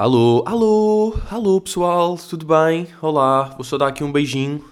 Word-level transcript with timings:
Alô, 0.00 0.42
alô, 0.46 1.14
alô, 1.30 1.60
pessoal, 1.60 2.16
tudo 2.16 2.46
bem? 2.46 2.88
Olá, 3.02 3.50
vou 3.50 3.62
só 3.62 3.76
dar 3.76 3.88
aqui 3.88 4.02
um 4.02 4.10
beijinho. 4.10 4.66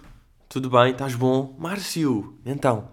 Tudo 0.49 0.71
bem? 0.71 0.93
Estás 0.93 1.15
bom? 1.15 1.55
Márcio, 1.59 2.39
então. 2.47 2.91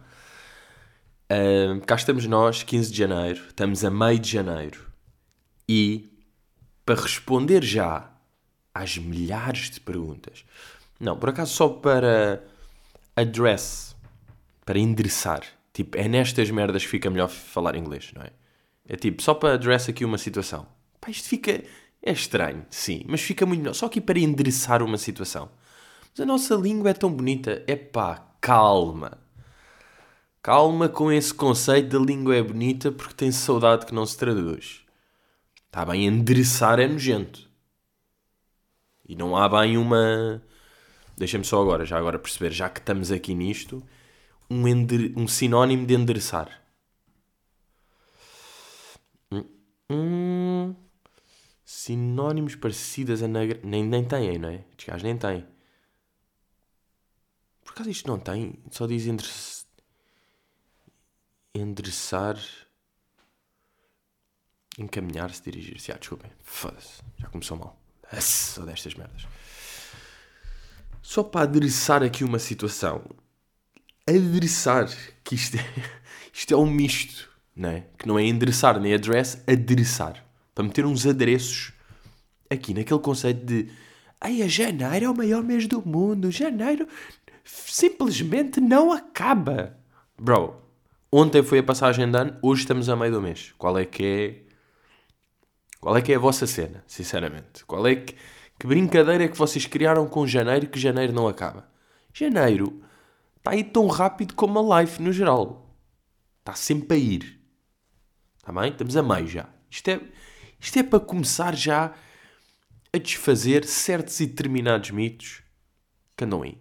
cá 1.87 1.95
estamos 1.95 2.27
nós, 2.27 2.61
15 2.61 2.91
de 2.91 2.97
janeiro, 2.97 3.41
estamos 3.47 3.85
a 3.85 3.89
meio 3.89 4.19
de 4.19 4.29
janeiro. 4.29 4.85
E 5.65 6.09
para 6.85 7.01
responder 7.01 7.63
já 7.63 8.11
às 8.73 8.97
milhares 8.97 9.69
de 9.69 9.79
perguntas, 9.79 10.43
não, 10.99 11.17
por 11.17 11.29
acaso 11.29 11.53
só 11.53 11.69
para 11.69 12.43
address, 13.15 13.95
para 14.65 14.77
endereçar. 14.77 15.41
Tipo, 15.71 15.97
é 15.97 16.09
nestas 16.09 16.51
merdas 16.51 16.83
que 16.83 16.89
fica 16.89 17.09
melhor 17.09 17.29
falar 17.29 17.77
inglês, 17.77 18.11
não 18.13 18.23
é? 18.23 18.31
É 18.85 18.97
tipo, 18.97 19.23
só 19.23 19.33
para 19.33 19.53
address 19.53 19.87
aqui 19.87 20.03
uma 20.03 20.17
situação. 20.17 20.67
Pá, 20.99 21.09
isto 21.09 21.29
fica. 21.29 21.63
É 22.01 22.11
estranho, 22.11 22.65
sim, 22.69 23.03
mas 23.07 23.21
fica 23.21 23.45
muito 23.45 23.61
melhor. 23.61 23.73
Só 23.73 23.87
aqui 23.87 23.99
para 23.99 24.19
endereçar 24.19 24.83
uma 24.83 24.97
situação. 24.97 25.49
Mas 26.11 26.19
a 26.19 26.25
nossa 26.25 26.55
língua 26.55 26.91
é 26.91 26.93
tão 26.93 27.11
bonita. 27.11 27.63
É 27.67 27.75
pá, 27.75 28.27
calma. 28.39 29.17
Calma 30.41 30.87
com 30.87 31.11
esse 31.11 31.33
conceito 31.33 31.97
da 31.97 32.05
língua 32.05 32.35
é 32.35 32.43
bonita 32.43 32.91
porque 32.91 33.15
tem 33.15 33.31
saudade 33.31 33.85
que 33.85 33.93
não 33.93 34.05
se 34.05 34.17
traduz. 34.17 34.85
Está 35.65 35.83
bem, 35.85 36.05
endereçar 36.05 36.79
é 36.79 36.87
nojento. 36.87 37.49
E 39.07 39.15
não 39.15 39.35
há 39.35 39.49
bem 39.49 39.77
uma. 39.77 40.41
Deixa-me 41.17 41.43
só 41.43 41.61
agora, 41.61 41.85
já 41.85 41.97
agora 41.97 42.19
perceber, 42.19 42.51
já 42.51 42.69
que 42.69 42.79
estamos 42.79 43.11
aqui 43.11 43.33
nisto, 43.33 43.83
um, 44.49 44.67
ender... 44.67 45.13
um 45.17 45.27
sinónimo 45.27 45.85
de 45.85 45.95
endereçar. 45.95 46.61
Hum, 49.89 50.75
sinónimos 51.65 52.55
parecidos 52.55 53.23
a 53.23 53.27
negra... 53.27 53.59
nem, 53.63 53.83
nem 53.83 54.05
têm, 54.05 54.37
não 54.37 54.49
é? 54.49 54.63
Estes 54.69 54.85
gajos 54.85 55.03
nem 55.03 55.17
têm. 55.17 55.45
Por 57.63 57.71
acaso 57.71 57.89
isto 57.89 58.07
não 58.07 58.19
tem? 58.19 58.53
Só 58.69 58.85
diz 58.85 59.07
endereçar. 59.07 59.65
Endereçar. 61.55 62.37
Encaminhar-se, 64.77 65.41
dirigir-se. 65.41 65.91
Ah, 65.91 65.97
desculpem. 65.97 66.31
Foda-se. 66.43 67.01
Já 67.17 67.27
começou 67.29 67.57
mal. 67.57 67.81
Ah, 68.11 68.21
Só 68.21 68.63
destas 68.63 68.93
merdas. 68.93 69.25
Só 71.01 71.23
para 71.23 71.41
adereçar 71.41 72.03
aqui 72.03 72.23
uma 72.23 72.39
situação. 72.39 73.03
Adereçar. 74.07 74.87
Que 75.23 75.33
isto 75.33 75.57
é, 75.57 75.65
isto 76.31 76.53
é 76.53 76.57
um 76.57 76.69
misto. 76.69 77.33
Não 77.55 77.69
é? 77.69 77.87
Que 77.97 78.07
não 78.07 78.19
é 78.19 78.23
endereçar 78.23 78.79
nem 78.79 78.93
address. 78.93 79.41
Adereçar. 79.47 80.24
Para 80.55 80.63
meter 80.63 80.85
uns 80.85 81.05
adereços 81.05 81.73
aqui 82.49 82.73
naquele 82.73 83.01
conceito 83.01 83.45
de. 83.45 83.69
Ai, 84.21 84.41
a 84.41 84.47
janeiro 84.47 85.05
é 85.05 85.09
o 85.09 85.15
maior 85.15 85.43
mês 85.43 85.67
do 85.67 85.85
mundo. 85.85 86.31
Janeiro 86.31 86.87
simplesmente 87.43 88.61
não 88.61 88.93
acaba. 88.93 89.77
Bro, 90.17 90.55
ontem 91.11 91.43
foi 91.43 91.59
a 91.59 91.63
passagem 91.63 92.09
de 92.09 92.17
ano, 92.17 92.37
hoje 92.41 92.61
estamos 92.61 92.87
a 92.87 92.95
meio 92.95 93.11
do 93.11 93.21
mês. 93.21 93.53
Qual 93.57 93.77
é 93.77 93.85
que 93.85 94.03
é. 94.05 94.45
Qual 95.81 95.95
é 95.95 96.01
que 96.01 96.13
é 96.13 96.15
a 96.15 96.19
vossa 96.19 96.47
cena, 96.47 96.83
sinceramente? 96.87 97.65
Qual 97.65 97.85
é 97.85 97.95
que. 97.95 98.15
Que 98.57 98.67
brincadeira 98.67 99.25
é 99.25 99.27
que 99.27 99.37
vocês 99.37 99.65
criaram 99.65 100.07
com 100.07 100.25
janeiro 100.25 100.67
que 100.67 100.79
janeiro 100.79 101.11
não 101.11 101.27
acaba? 101.27 101.69
Janeiro 102.13 102.81
está 103.35 103.51
aí 103.51 103.65
tão 103.65 103.87
rápido 103.87 104.33
como 104.33 104.73
a 104.73 104.81
life 104.81 105.01
no 105.01 105.11
geral. 105.11 105.75
Está 106.39 106.53
sempre 106.53 106.95
a 106.95 106.97
ir. 106.97 107.41
Está 108.37 108.53
bem? 108.53 108.71
Estamos 108.71 108.95
a 108.95 109.03
meio 109.03 109.27
já. 109.27 109.49
Isto 109.69 109.89
é, 109.89 110.01
isto 110.65 110.79
é 110.79 110.83
para 110.83 110.99
começar 110.99 111.55
já 111.55 111.93
a 112.93 112.97
desfazer 112.97 113.65
certos 113.65 114.19
e 114.19 114.25
determinados 114.25 114.89
mitos 114.91 115.43
que 116.17 116.23
andam 116.25 116.43
aí. 116.43 116.57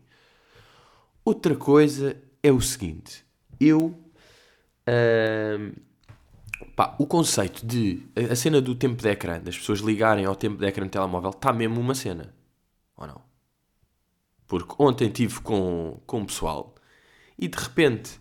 Outra 1.25 1.57
coisa 1.57 2.17
é 2.43 2.53
o 2.53 2.61
seguinte. 2.61 3.25
Eu. 3.59 3.95
pá, 6.77 6.95
o 6.99 7.07
conceito 7.07 7.65
de. 7.67 8.03
A 8.31 8.37
cena 8.37 8.61
do 8.61 8.75
tempo 8.75 9.01
de 9.03 9.09
ecrã, 9.09 9.41
das 9.41 9.57
pessoas 9.57 9.81
ligarem 9.81 10.25
ao 10.25 10.37
tempo 10.37 10.59
de 10.59 10.67
ecrã 10.67 10.85
do 10.87 10.91
telemóvel, 10.91 11.31
está 11.31 11.53
mesmo 11.53 11.81
uma 11.81 11.95
cena. 11.95 12.35
Ou 12.97 13.07
não? 13.07 13.23
Porque 14.47 14.75
ontem 14.79 15.09
estive 15.09 15.41
com, 15.41 16.01
com 16.07 16.23
o 16.23 16.27
pessoal 16.27 16.75
e 17.39 17.49
de 17.49 17.59
repente. 17.59 18.21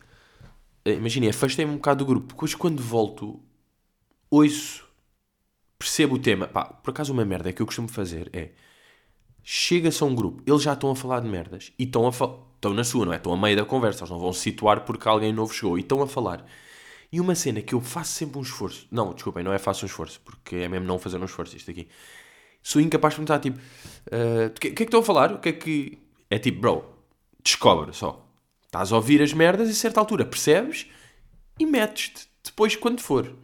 eh, 0.85 0.93
Imaginem, 0.95 1.29
afastei-me 1.29 1.71
um 1.73 1.77
bocado 1.77 2.05
do 2.05 2.07
grupo. 2.07 2.27
Depois, 2.33 2.55
quando 2.55 2.81
volto, 2.83 3.41
ouço, 4.31 4.82
percebo 5.83 6.15
o 6.15 6.19
tema. 6.19 6.47
Pá, 6.47 6.63
por 6.65 6.91
acaso, 6.91 7.11
uma 7.11 7.25
merda 7.25 7.51
que 7.51 7.61
eu 7.61 7.65
costumo 7.65 7.89
fazer 7.89 8.29
é 8.33 8.51
chega-se 9.43 10.01
a 10.01 10.05
um 10.05 10.15
grupo, 10.15 10.41
eles 10.47 10.61
já 10.61 10.71
estão 10.71 10.89
a 10.89 10.95
falar 10.95 11.19
de 11.19 11.27
merdas 11.27 11.73
e 11.77 11.83
estão 11.83 12.07
a 12.07 12.11
estão 12.55 12.73
na 12.73 12.85
sua, 12.85 13.05
não 13.05 13.11
é? 13.11 13.17
Estão 13.17 13.33
a 13.33 13.37
meio 13.37 13.57
da 13.57 13.65
conversa, 13.65 13.99
eles 13.99 14.09
não 14.09 14.17
vão 14.19 14.31
se 14.31 14.39
situar 14.39 14.85
porque 14.85 15.05
alguém 15.07 15.33
novo 15.33 15.53
chegou 15.53 15.77
e 15.77 15.81
estão 15.81 16.01
a 16.01 16.07
falar. 16.07 16.45
E 17.11 17.19
uma 17.19 17.35
cena 17.35 17.61
que 17.61 17.75
eu 17.75 17.81
faço 17.81 18.13
sempre 18.13 18.39
um 18.39 18.41
esforço, 18.41 18.87
não, 18.89 19.13
desculpem, 19.13 19.43
não 19.43 19.51
é 19.51 19.59
faço 19.59 19.83
um 19.83 19.87
esforço, 19.87 20.21
porque 20.23 20.55
é 20.55 20.69
mesmo 20.69 20.87
não 20.87 20.97
fazer 20.97 21.17
um 21.17 21.25
esforço 21.25 21.57
isto 21.57 21.69
aqui. 21.69 21.89
Sou 22.61 22.81
incapaz 22.81 23.13
de 23.13 23.17
perguntar, 23.17 23.39
tipo, 23.39 23.59
"Ah, 24.09 24.47
o 24.47 24.51
que, 24.51 24.69
o 24.69 24.69
que 24.69 24.69
é 24.69 24.75
que 24.75 24.83
estão 24.83 25.01
a 25.01 25.03
falar? 25.03 25.33
O 25.33 25.39
que 25.39 25.49
é 25.49 25.53
que. 25.53 25.97
É 26.29 26.39
tipo, 26.39 26.61
bro, 26.61 26.85
descobre 27.43 27.91
só. 27.93 28.25
Estás 28.65 28.93
a 28.93 28.95
ouvir 28.95 29.21
as 29.21 29.33
merdas 29.33 29.67
e 29.67 29.71
a 29.71 29.75
certa 29.75 29.99
altura 29.99 30.25
percebes 30.25 30.87
e 31.59 31.65
metes-te 31.65 32.27
depois 32.43 32.75
quando 32.77 33.01
for. 33.01 33.35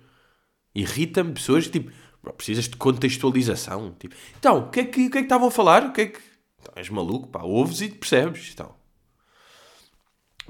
Irrita-me 0.73 1.33
pessoas 1.33 1.66
que 1.67 1.73
tipo, 1.79 1.91
precisas 2.35 2.66
de 2.66 2.75
contextualização. 2.75 3.96
Tipo, 3.97 4.16
então, 4.38 4.59
o 4.59 4.69
que 4.69 4.80
é 4.81 4.85
que, 4.85 5.07
o 5.07 5.12
que, 5.12 5.18
é 5.18 5.22
que 5.22 5.25
estavam 5.25 5.47
a 5.47 5.52
falar? 5.52 5.85
O 5.85 5.94
que 5.94 6.02
é 6.02 6.06
que. 6.07 6.19
Então, 6.62 6.74
és 6.75 6.90
maluco, 6.90 7.28
pá, 7.28 7.41
ouves 7.44 7.81
e 7.81 7.90
percebes. 7.90 8.52
Então. 8.53 8.75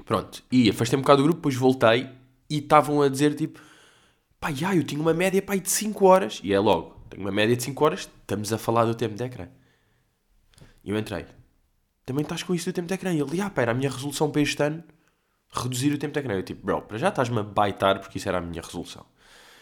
Pronto, 0.04 0.42
e 0.50 0.68
afastei-me 0.70 1.00
um 1.00 1.02
bocado 1.02 1.22
do 1.22 1.24
grupo, 1.24 1.38
depois 1.38 1.54
voltei 1.54 2.08
e 2.48 2.58
estavam 2.58 3.02
a 3.02 3.08
dizer 3.08 3.34
tipo, 3.34 3.60
pá, 4.40 4.50
já, 4.50 4.74
eu 4.74 4.82
tinha 4.82 5.00
uma 5.00 5.14
média 5.14 5.40
pá, 5.40 5.54
de 5.54 5.70
5 5.70 6.04
horas. 6.04 6.40
E 6.42 6.52
é 6.52 6.58
logo, 6.58 6.96
tenho 7.08 7.22
uma 7.22 7.30
média 7.30 7.56
de 7.56 7.62
5 7.62 7.84
horas, 7.84 8.00
estamos 8.00 8.52
a 8.52 8.58
falar 8.58 8.84
do 8.84 8.94
tempo 8.94 9.14
de 9.14 9.22
ecrã. 9.22 9.48
E 10.82 10.90
eu 10.90 10.98
entrei, 10.98 11.26
também 12.04 12.22
estás 12.22 12.42
com 12.42 12.54
isso 12.54 12.70
do 12.70 12.72
tempo 12.72 12.88
de 12.88 12.94
ecrã? 12.94 13.12
E 13.12 13.20
ele, 13.20 13.40
ah, 13.40 13.50
pá, 13.50 13.62
era 13.62 13.70
a 13.72 13.74
minha 13.74 13.90
resolução 13.90 14.30
para 14.30 14.40
este 14.40 14.60
ano, 14.62 14.82
reduzir 15.52 15.92
o 15.92 15.98
tempo 15.98 16.12
de 16.12 16.20
ecrã. 16.20 16.34
Eu 16.34 16.42
tipo, 16.42 16.64
bro, 16.64 16.82
para 16.82 16.98
já 16.98 17.08
estás-me 17.08 17.38
a 17.38 17.42
baitar 17.42 18.00
porque 18.00 18.18
isso 18.18 18.28
era 18.28 18.38
a 18.38 18.40
minha 18.40 18.62
resolução. 18.62 19.06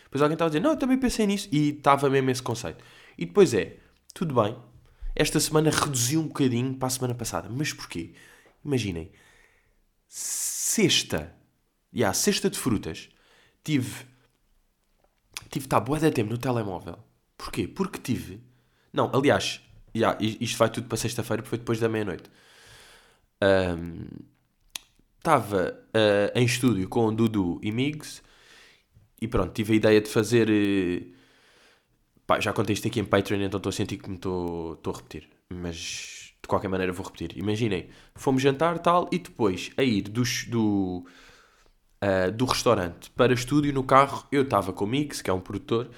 Depois 0.08 0.22
alguém 0.22 0.34
estava 0.34 0.48
a 0.48 0.50
dizer, 0.50 0.60
não, 0.60 0.70
eu 0.70 0.76
também 0.76 0.98
pensei 0.98 1.26
nisso. 1.26 1.48
E 1.52 1.70
estava 1.70 2.08
mesmo 2.08 2.30
esse 2.30 2.42
conceito. 2.42 2.82
E 3.16 3.26
depois 3.26 3.52
é, 3.52 3.76
tudo 4.14 4.34
bem, 4.34 4.56
esta 5.14 5.38
semana 5.38 5.70
reduziu 5.70 6.20
um 6.20 6.28
bocadinho 6.28 6.74
para 6.74 6.88
a 6.88 6.90
semana 6.90 7.14
passada. 7.14 7.48
Mas 7.50 7.72
porquê? 7.72 8.14
Imaginem, 8.64 9.12
sexta, 10.08 11.34
e 11.92 12.00
yeah, 12.00 12.14
sexta 12.14 12.48
de 12.48 12.58
frutas, 12.58 13.10
tive, 13.62 14.06
tive, 15.50 15.68
tá, 15.68 15.78
bué 15.78 15.98
de 15.98 16.10
tempo 16.10 16.30
no 16.30 16.38
telemóvel. 16.38 16.98
Porquê? 17.36 17.68
Porque 17.68 17.98
tive, 17.98 18.40
não, 18.92 19.10
aliás, 19.14 19.60
yeah, 19.94 20.18
isto 20.20 20.56
vai 20.56 20.70
tudo 20.70 20.88
para 20.88 20.96
sexta-feira 20.96 21.42
porque 21.42 21.50
foi 21.50 21.58
depois 21.58 21.78
da 21.78 21.88
meia-noite. 21.88 22.30
Estava 25.18 25.78
ah, 25.92 26.32
em 26.34 26.44
estúdio 26.44 26.88
com 26.88 27.06
o 27.06 27.12
Dudu 27.12 27.60
e 27.62 27.70
Migs 27.70 28.22
e 29.20 29.28
pronto, 29.28 29.52
tive 29.52 29.72
a 29.74 29.76
ideia 29.76 30.00
de 30.00 30.08
fazer. 30.08 30.48
eh, 30.50 31.06
Pá, 32.26 32.38
já 32.40 32.52
contei 32.52 32.74
isto 32.74 32.86
aqui 32.86 33.00
em 33.00 33.04
Patreon, 33.04 33.40
então 33.40 33.58
estou 33.58 33.70
a 33.70 33.72
sentir 33.72 33.96
que 33.96 34.08
me 34.08 34.16
estou 34.16 34.78
a 34.86 34.96
repetir. 34.96 35.28
Mas 35.52 36.34
de 36.42 36.46
qualquer 36.48 36.68
maneira 36.68 36.92
vou 36.92 37.04
repetir. 37.04 37.36
Imaginem, 37.38 37.88
fomos 38.14 38.42
jantar 38.42 38.78
tal 38.78 39.08
e 39.10 39.18
depois 39.18 39.70
a 39.76 39.82
ir 39.82 40.02
do, 40.02 40.24
ch- 40.24 40.48
do, 40.48 41.06
restaurante 42.44 43.10
para 43.10 43.32
estúdio 43.32 43.72
no 43.72 43.82
carro, 43.84 44.26
eu 44.30 44.42
estava 44.42 44.72
com 44.72 44.84
o 44.84 44.88
Mix, 44.88 45.20
que 45.22 45.30
é 45.30 45.32
um 45.32 45.40
produtor, 45.40 45.90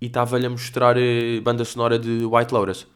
e 0.00 0.06
estava-lhe 0.06 0.46
a 0.46 0.50
mostrar 0.50 0.96
a 0.96 1.40
banda 1.42 1.64
sonora 1.64 1.98
de 1.98 2.24
White 2.24 2.52
Lotus. 2.54 2.86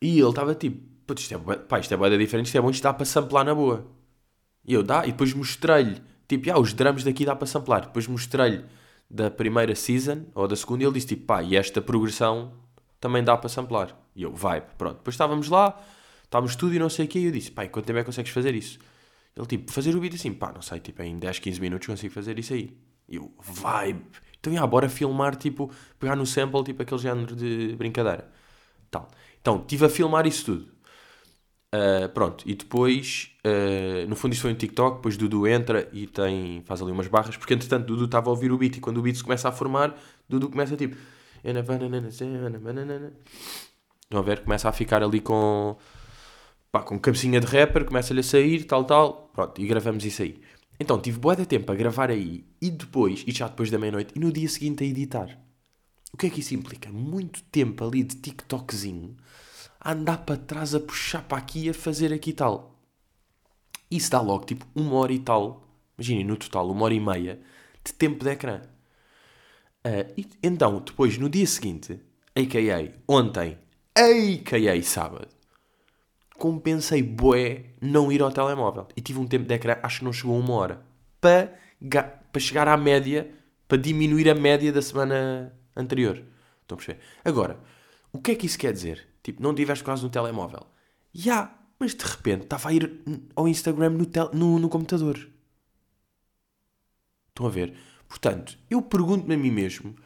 E 0.00 0.18
ele 0.20 0.28
estava 0.28 0.54
tipo, 0.54 0.78
"Putz, 1.06 1.22
isto 1.22 1.34
é, 1.34 1.56
pá, 1.56 1.78
isto 1.80 1.94
é 1.94 2.18
diferente, 2.18 2.46
isto 2.46 2.58
é 2.58 2.60
bom, 2.60 2.70
isto 2.70 2.82
dá 2.82 2.92
para 2.94 3.04
samplar 3.06 3.44
na 3.44 3.54
boa. 3.54 3.86
E 4.64 4.72
eu 4.72 4.82
dá, 4.82 5.06
e 5.06 5.12
depois 5.12 5.32
mostrei-lhe, 5.34 6.00
tipo, 6.26 6.50
ah, 6.50 6.58
os 6.58 6.72
drums 6.72 7.04
daqui 7.04 7.24
dá 7.24 7.36
para 7.36 7.46
samplar. 7.46 7.82
Depois 7.82 8.06
mostrei-lhe 8.06 8.64
da 9.10 9.30
primeira 9.30 9.74
season, 9.74 10.24
ou 10.34 10.48
da 10.48 10.56
segunda, 10.56 10.82
e 10.82 10.86
ele 10.86 10.94
disse 10.94 11.08
tipo, 11.08 11.26
pá, 11.26 11.42
e 11.42 11.56
esta 11.56 11.80
progressão 11.82 12.52
também 13.00 13.22
dá 13.22 13.36
para 13.36 13.48
samplar. 13.48 13.96
E 14.16 14.22
eu, 14.22 14.34
vibe, 14.34 14.66
pronto. 14.78 14.96
Depois 14.98 15.14
estávamos 15.14 15.48
lá, 15.48 15.80
estávamos 16.24 16.56
tudo 16.56 16.74
e 16.74 16.78
não 16.78 16.88
sei 16.88 17.04
o 17.04 17.08
quê, 17.08 17.18
e 17.18 17.24
eu 17.26 17.32
disse, 17.32 17.50
pá, 17.50 17.64
em 17.64 17.68
quanto 17.68 17.86
tempo 17.86 17.98
é 17.98 18.02
que 18.02 18.06
consegues 18.06 18.32
fazer 18.32 18.54
isso? 18.54 18.78
Ele 19.36 19.46
tipo, 19.46 19.72
fazer 19.72 19.94
o 19.94 20.00
vídeo 20.00 20.16
assim, 20.16 20.32
pá, 20.32 20.52
não 20.52 20.62
sei, 20.62 20.80
tipo, 20.80 21.02
em 21.02 21.18
10, 21.18 21.38
15 21.40 21.60
minutos 21.60 21.86
consigo 21.86 22.12
fazer 22.14 22.38
isso 22.38 22.54
aí. 22.54 22.76
E 23.08 23.16
eu, 23.16 23.32
vibe. 23.40 24.04
Então, 24.38 24.52
já, 24.52 24.66
bora 24.66 24.88
filmar, 24.88 25.36
tipo, 25.36 25.70
pegar 25.98 26.16
no 26.16 26.26
sample, 26.26 26.62
tipo, 26.64 26.82
aquele 26.82 27.00
género 27.00 27.34
de 27.34 27.74
brincadeira. 27.76 28.30
Tal. 28.90 29.10
Então, 29.40 29.60
estive 29.60 29.86
a 29.86 29.88
filmar 29.88 30.26
isso 30.26 30.44
tudo. 30.44 30.73
Uh, 31.74 32.08
pronto, 32.10 32.44
e 32.46 32.54
depois, 32.54 33.32
uh, 33.44 34.08
no 34.08 34.14
fundo 34.14 34.32
isto 34.32 34.42
foi 34.42 34.52
um 34.52 34.54
TikTok, 34.54 34.98
depois 34.98 35.16
Dudu 35.16 35.48
entra 35.48 35.88
e 35.92 36.06
tem, 36.06 36.62
faz 36.64 36.80
ali 36.80 36.92
umas 36.92 37.08
barras, 37.08 37.36
porque 37.36 37.52
entretanto 37.52 37.86
Dudu 37.86 38.04
estava 38.04 38.28
a 38.28 38.30
ouvir 38.30 38.52
o 38.52 38.58
beat 38.58 38.76
e 38.76 38.80
quando 38.80 38.98
o 38.98 39.02
beat 39.02 39.16
se 39.16 39.24
começa 39.24 39.48
a 39.48 39.52
formar, 39.52 39.98
Dudu 40.28 40.50
começa 40.50 40.76
tipo... 40.76 40.96
Estão 44.04 44.20
a 44.20 44.22
ver? 44.22 44.44
Começa 44.44 44.68
a 44.68 44.72
ficar 44.72 45.02
ali 45.02 45.20
com... 45.20 45.76
Pá, 46.70 46.82
com 46.82 46.96
cabecinha 46.96 47.40
de 47.40 47.46
rapper, 47.46 47.84
começa-lhe 47.84 48.20
a 48.20 48.22
sair, 48.22 48.64
tal, 48.64 48.84
tal, 48.84 49.30
pronto, 49.34 49.60
e 49.60 49.66
gravamos 49.66 50.04
isso 50.04 50.22
aí. 50.22 50.40
Então, 50.78 51.00
tive 51.00 51.18
boa 51.18 51.34
de 51.34 51.46
tempo 51.46 51.72
a 51.72 51.74
gravar 51.74 52.10
aí, 52.10 52.44
e 52.60 52.70
depois, 52.70 53.24
e 53.26 53.32
já 53.32 53.48
depois 53.48 53.70
da 53.70 53.78
meia-noite, 53.78 54.12
e 54.14 54.20
no 54.20 54.30
dia 54.30 54.48
seguinte 54.48 54.84
a 54.84 54.86
editar. 54.86 55.40
O 56.12 56.16
que 56.16 56.26
é 56.26 56.30
que 56.30 56.38
isso 56.40 56.54
implica? 56.54 56.90
Muito 56.90 57.42
tempo 57.44 57.84
ali 57.84 58.04
de 58.04 58.16
TikTokzinho, 58.16 59.16
a 59.84 59.92
andar 59.92 60.24
para 60.24 60.38
trás, 60.38 60.74
a 60.74 60.80
puxar 60.80 61.22
para 61.22 61.36
aqui, 61.36 61.68
a 61.68 61.74
fazer 61.74 62.12
aqui 62.12 62.30
e 62.30 62.32
tal. 62.32 62.74
Isso 63.90 64.10
dá 64.10 64.20
logo 64.20 64.46
tipo 64.46 64.66
uma 64.74 64.94
hora 64.94 65.12
e 65.12 65.18
tal, 65.18 65.68
imaginem 65.98 66.24
no 66.24 66.36
total, 66.38 66.70
uma 66.70 66.86
hora 66.86 66.94
e 66.94 67.00
meia 67.00 67.38
de 67.84 67.92
tempo 67.92 68.24
de 68.24 68.30
ecrã. 68.30 68.62
Uh, 69.86 70.10
e, 70.16 70.26
então, 70.42 70.80
depois, 70.80 71.18
no 71.18 71.28
dia 71.28 71.46
seguinte, 71.46 72.00
a.k.a. 72.34 72.90
ontem, 73.06 73.58
a.k.a. 73.94 74.82
sábado, 74.82 75.28
compensei 76.38 77.02
bué 77.02 77.66
não 77.78 78.10
ir 78.10 78.22
ao 78.22 78.32
telemóvel. 78.32 78.88
E 78.96 79.02
tive 79.02 79.18
um 79.18 79.26
tempo 79.26 79.44
de 79.44 79.54
ecrã, 79.54 79.76
acho 79.82 79.98
que 79.98 80.04
não 80.06 80.12
chegou 80.12 80.34
a 80.34 80.40
uma 80.40 80.54
hora, 80.54 80.82
para, 81.20 81.52
para 82.32 82.40
chegar 82.40 82.66
à 82.66 82.76
média, 82.78 83.30
para 83.68 83.76
diminuir 83.76 84.30
a 84.30 84.34
média 84.34 84.72
da 84.72 84.80
semana 84.80 85.54
anterior. 85.76 86.24
Estão 86.62 86.76
a 86.76 86.78
perceber? 86.78 87.00
Agora, 87.22 87.60
o 88.10 88.18
que 88.18 88.30
é 88.30 88.34
que 88.34 88.46
isso 88.46 88.58
quer 88.58 88.72
dizer? 88.72 89.13
Tipo, 89.24 89.42
não 89.42 89.54
tiveste 89.54 89.82
quase 89.82 90.04
no 90.04 90.10
telemóvel. 90.10 90.66
Já, 91.12 91.32
yeah, 91.32 91.58
mas 91.78 91.94
de 91.94 92.04
repente 92.04 92.42
estava 92.42 92.68
a 92.68 92.72
ir 92.72 93.02
ao 93.34 93.48
Instagram 93.48 93.90
no, 93.90 94.06
tel 94.06 94.30
no, 94.32 94.58
no 94.58 94.68
computador. 94.68 95.28
Estão 97.30 97.46
a 97.46 97.50
ver? 97.50 97.74
Portanto, 98.06 98.56
eu 98.70 98.82
pergunto-me 98.82 99.34
a 99.34 99.38
mim 99.38 99.50
mesmo: 99.50 99.96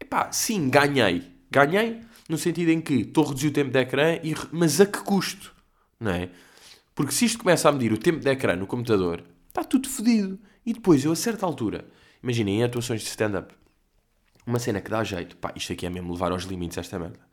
epá, 0.00 0.30
sim, 0.32 0.70
ganhei. 0.70 1.34
Ganhei 1.50 2.00
no 2.28 2.38
sentido 2.38 2.70
em 2.70 2.80
que 2.80 2.94
estou 2.94 3.24
a 3.24 3.28
reduzir 3.28 3.48
o 3.48 3.52
tempo 3.52 3.70
de 3.70 3.78
ecrã, 3.78 4.14
e, 4.22 4.34
mas 4.52 4.80
a 4.80 4.86
que 4.86 4.98
custo? 5.00 5.54
Não 5.98 6.12
é? 6.12 6.30
Porque 6.94 7.12
se 7.12 7.24
isto 7.24 7.38
começa 7.40 7.68
a 7.68 7.72
medir 7.72 7.92
o 7.92 7.98
tempo 7.98 8.20
de 8.20 8.30
ecrã 8.30 8.56
no 8.56 8.66
computador, 8.66 9.24
está 9.48 9.62
tudo 9.64 9.88
fodido. 9.88 10.38
E 10.64 10.72
depois, 10.72 11.04
eu 11.04 11.12
a 11.12 11.16
certa 11.16 11.44
altura, 11.44 11.86
imaginem, 12.22 12.60
em 12.60 12.64
atuações 12.64 13.02
de 13.02 13.08
stand-up, 13.08 13.54
uma 14.46 14.58
cena 14.58 14.80
que 14.80 14.90
dá 14.90 15.02
jeito, 15.02 15.36
pá, 15.36 15.52
isto 15.56 15.72
aqui 15.72 15.86
é 15.86 15.90
mesmo 15.90 16.12
levar 16.12 16.30
aos 16.32 16.44
limites 16.44 16.78
esta 16.78 16.98
merda. 16.98 17.25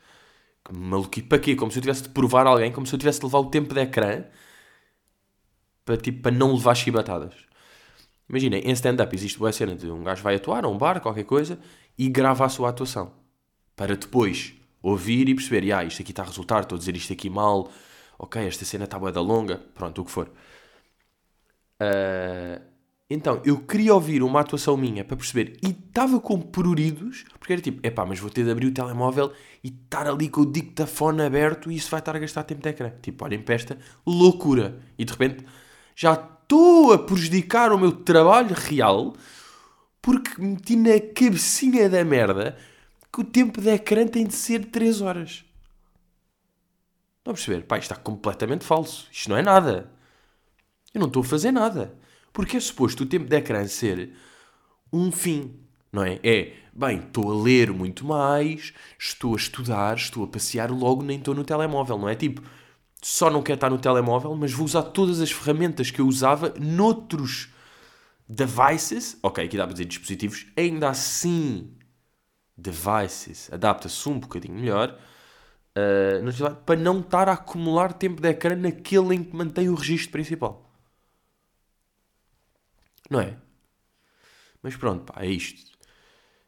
Maluquice. 0.72 1.28
Para 1.28 1.40
quê? 1.40 1.56
Como 1.56 1.72
se 1.72 1.78
eu 1.80 1.82
tivesse 1.82 2.04
de 2.04 2.10
provar 2.10 2.48
a 2.48 2.52
alguém, 2.52 2.72
como 2.72 2.86
se 2.88 2.94
eu 2.94 3.00
tivesse 3.00 3.20
de 3.20 3.26
levar 3.26 3.40
o 3.40 3.46
tempo 3.50 3.74
de 3.74 3.82
ecrã 3.82 4.24
para, 5.86 5.98
tipo, 5.98 6.22
para 6.22 6.32
não 6.32 6.54
levar 6.54 6.76
chibatadas. 6.76 7.34
Imaginem, 8.30 8.62
em 8.62 8.72
stand-up 8.72 9.14
existe 9.16 9.38
uma 9.40 9.52
cena 9.52 9.76
de 9.76 9.90
um 9.92 10.04
gajo 10.04 10.24
vai 10.24 10.36
atuar 10.36 10.66
a 10.66 10.68
um 10.68 10.78
bar, 10.78 11.02
qualquer 11.02 11.26
coisa, 11.26 11.60
e 11.98 12.10
grava 12.10 12.46
a 12.46 12.50
sua 12.50 12.70
atuação. 12.70 13.12
Para 13.76 13.96
depois 13.98 14.54
ouvir 14.82 15.30
e 15.30 15.36
perceber, 15.36 15.72
ah, 15.74 15.84
isto 15.84 16.02
aqui 16.02 16.12
está 16.12 16.24
a 16.24 16.26
resultar, 16.26 16.62
estou 16.62 16.76
a 16.76 16.80
dizer 16.80 16.96
isto 16.96 17.14
aqui 17.14 17.30
mal, 17.30 17.72
ok, 18.18 18.46
esta 18.48 18.66
cena 18.66 18.86
está 18.86 18.98
boa 18.98 19.12
da 19.12 19.22
longa, 19.22 19.58
pronto, 19.76 20.02
o 20.02 20.06
que 20.06 20.12
for. 20.12 20.32
Uh, 21.82 22.73
então, 23.14 23.40
eu 23.46 23.60
queria 23.60 23.94
ouvir 23.94 24.24
uma 24.24 24.40
atuação 24.40 24.76
minha 24.76 25.06
para 25.06 25.16
perceber 25.16 25.56
e 25.62 25.70
estava 25.70 26.20
com 26.20 26.42
pruridos, 26.42 27.24
porque 27.38 27.54
era 27.54 27.62
tipo, 27.62 27.86
epá, 27.86 28.04
mas 28.06 28.20
vou 28.20 28.30
ter 28.30 28.44
de 28.44 28.50
abrir 28.50 28.66
o 28.66 28.74
telemóvel 28.74 29.32
e 29.64 29.68
estar 29.68 30.08
ali 30.08 30.28
com 30.30 30.42
o 30.42 30.52
dictafone 30.52 31.22
aberto 31.22 31.72
e 31.72 31.76
isso 31.76 31.92
vai 31.92 32.00
estar 32.00 32.16
a 32.16 32.20
gastar 32.20 32.44
tempo 32.44 32.64
de 32.64 32.70
ecrã. 32.70 32.92
Tipo, 33.04 33.24
olhem 33.24 33.40
para 33.40 33.54
esta 33.54 33.78
loucura. 34.04 34.80
E 34.98 35.06
de 35.06 35.12
repente 35.12 35.46
já 35.96 36.14
estou 36.14 36.92
a 36.92 36.98
prejudicar 36.98 37.72
o 37.72 37.78
meu 37.78 37.92
trabalho 37.92 38.56
real 38.56 39.14
porque 40.02 40.42
meti 40.42 40.76
na 40.76 41.00
cabecinha 41.00 41.88
da 41.88 42.04
merda 42.04 42.58
que 43.12 43.22
o 43.22 43.24
tempo 43.24 43.62
de 43.62 43.70
ecrã 43.70 44.08
tem 44.08 44.26
de 44.26 44.34
ser 44.34 44.66
3 44.66 45.02
horas. 45.02 45.46
A 47.26 47.32
perceber? 47.32 47.62
Pá, 47.62 47.78
isto 47.78 47.92
está 47.92 47.96
completamente 47.96 48.66
falso. 48.66 49.08
Isto 49.12 49.30
não 49.30 49.38
é 49.38 49.44
nada. 49.44 49.92
Eu 50.92 51.00
não 51.00 51.08
estou 51.08 51.22
a 51.22 51.26
fazer 51.26 51.52
nada. 51.52 51.96
Porque 52.34 52.58
é 52.58 52.60
suposto 52.60 53.04
o 53.04 53.06
tempo 53.06 53.26
de 53.26 53.36
ecrã 53.38 53.66
ser 53.68 54.12
um 54.92 55.12
fim, 55.12 55.54
não 55.92 56.04
é? 56.04 56.20
É, 56.24 56.54
bem, 56.74 56.98
estou 56.98 57.32
a 57.32 57.44
ler 57.44 57.72
muito 57.72 58.04
mais, 58.04 58.74
estou 58.98 59.34
a 59.34 59.38
estudar, 59.38 59.96
estou 59.96 60.24
a 60.24 60.28
passear, 60.28 60.72
logo 60.72 61.04
nem 61.04 61.20
estou 61.20 61.36
no 61.36 61.44
telemóvel, 61.44 61.98
não 61.98 62.10
é? 62.10 62.16
Tipo, 62.16 62.42
só 63.02 63.30
não 63.30 63.44
quero 63.44 63.56
estar 63.56 63.70
no 63.70 63.78
telemóvel, 63.78 64.36
mas 64.36 64.52
vou 64.52 64.66
usar 64.66 64.82
todas 64.84 65.22
as 65.22 65.32
ferramentas 65.32 65.92
que 65.92 66.02
eu 66.02 66.08
usava 66.08 66.54
noutros 66.60 67.50
devices, 68.28 69.18
ok, 69.22 69.46
aqui 69.46 69.58
dá 69.58 69.66
para 69.66 69.74
dizer 69.74 69.86
dispositivos, 69.86 70.48
ainda 70.58 70.90
assim, 70.90 71.72
devices, 72.58 73.52
adapta-se 73.52 74.10
um 74.10 74.20
bocadinho 74.20 74.56
melhor, 74.56 74.98
uh, 75.78 76.56
para 76.66 76.80
não 76.80 77.02
estar 77.02 77.30
a 77.30 77.34
acumular 77.34 77.94
tempo 77.94 78.22
de 78.22 78.30
ecrã 78.30 78.56
naquele 78.56 79.16
em 79.16 79.24
que 79.24 79.36
mantém 79.36 79.70
o 79.70 79.76
registro 79.76 80.12
principal. 80.12 80.73
Não 83.14 83.22
é? 83.22 83.38
Mas 84.64 84.76
pronto, 84.76 85.14
pá, 85.14 85.22
é 85.22 85.28
isto. 85.28 85.72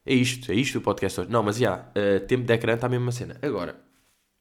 É 0.03 0.15
isto, 0.15 0.51
é 0.51 0.55
isto 0.55 0.79
o 0.79 0.81
podcast 0.81 1.21
hoje. 1.21 1.29
Não, 1.29 1.43
mas 1.43 1.57
já, 1.57 1.91
yeah, 1.95 2.23
uh, 2.23 2.25
tempo 2.25 2.43
de 2.43 2.53
ecrã 2.53 2.73
está 2.73 2.87
a 2.87 2.89
mesma 2.89 3.11
cena. 3.11 3.37
Agora, 3.39 3.79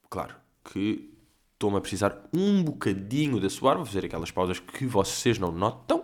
claro 0.09 0.35
que 0.65 1.15
estou-me 1.53 1.77
a 1.77 1.83
precisar 1.83 2.31
um 2.33 2.65
bocadinho 2.65 3.39
de 3.39 3.51
suar, 3.51 3.77
vou 3.77 3.85
fazer 3.85 4.07
aquelas 4.07 4.31
pausas 4.31 4.59
que 4.59 4.87
vocês 4.87 5.39
não 5.39 5.53
notam. 5.53 6.03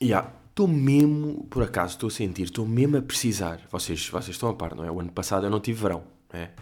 E 0.00 0.06
yeah, 0.06 0.32
estou 0.48 0.66
mesmo, 0.66 1.44
por 1.50 1.62
acaso, 1.62 1.92
estou 1.96 2.06
a 2.06 2.10
sentir, 2.10 2.44
estou 2.44 2.66
mesmo 2.66 2.96
a 2.96 3.02
precisar. 3.02 3.60
Vocês, 3.70 4.08
vocês 4.08 4.34
estão 4.34 4.48
a 4.48 4.54
par, 4.54 4.74
não 4.74 4.84
é? 4.84 4.90
O 4.90 5.00
ano 5.00 5.12
passado 5.12 5.44
eu 5.44 5.50
não 5.50 5.60
tive 5.60 5.82
verão, 5.82 6.02
não 6.32 6.40
é? 6.40 6.54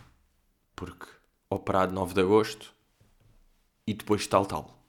Porque 0.75 1.07
operado 1.49 1.95
9 1.95 2.13
de 2.13 2.23
agosto 2.23 2.75
e 3.87 3.95
depois 3.95 4.27
tal, 4.27 4.47
tal. 4.47 4.85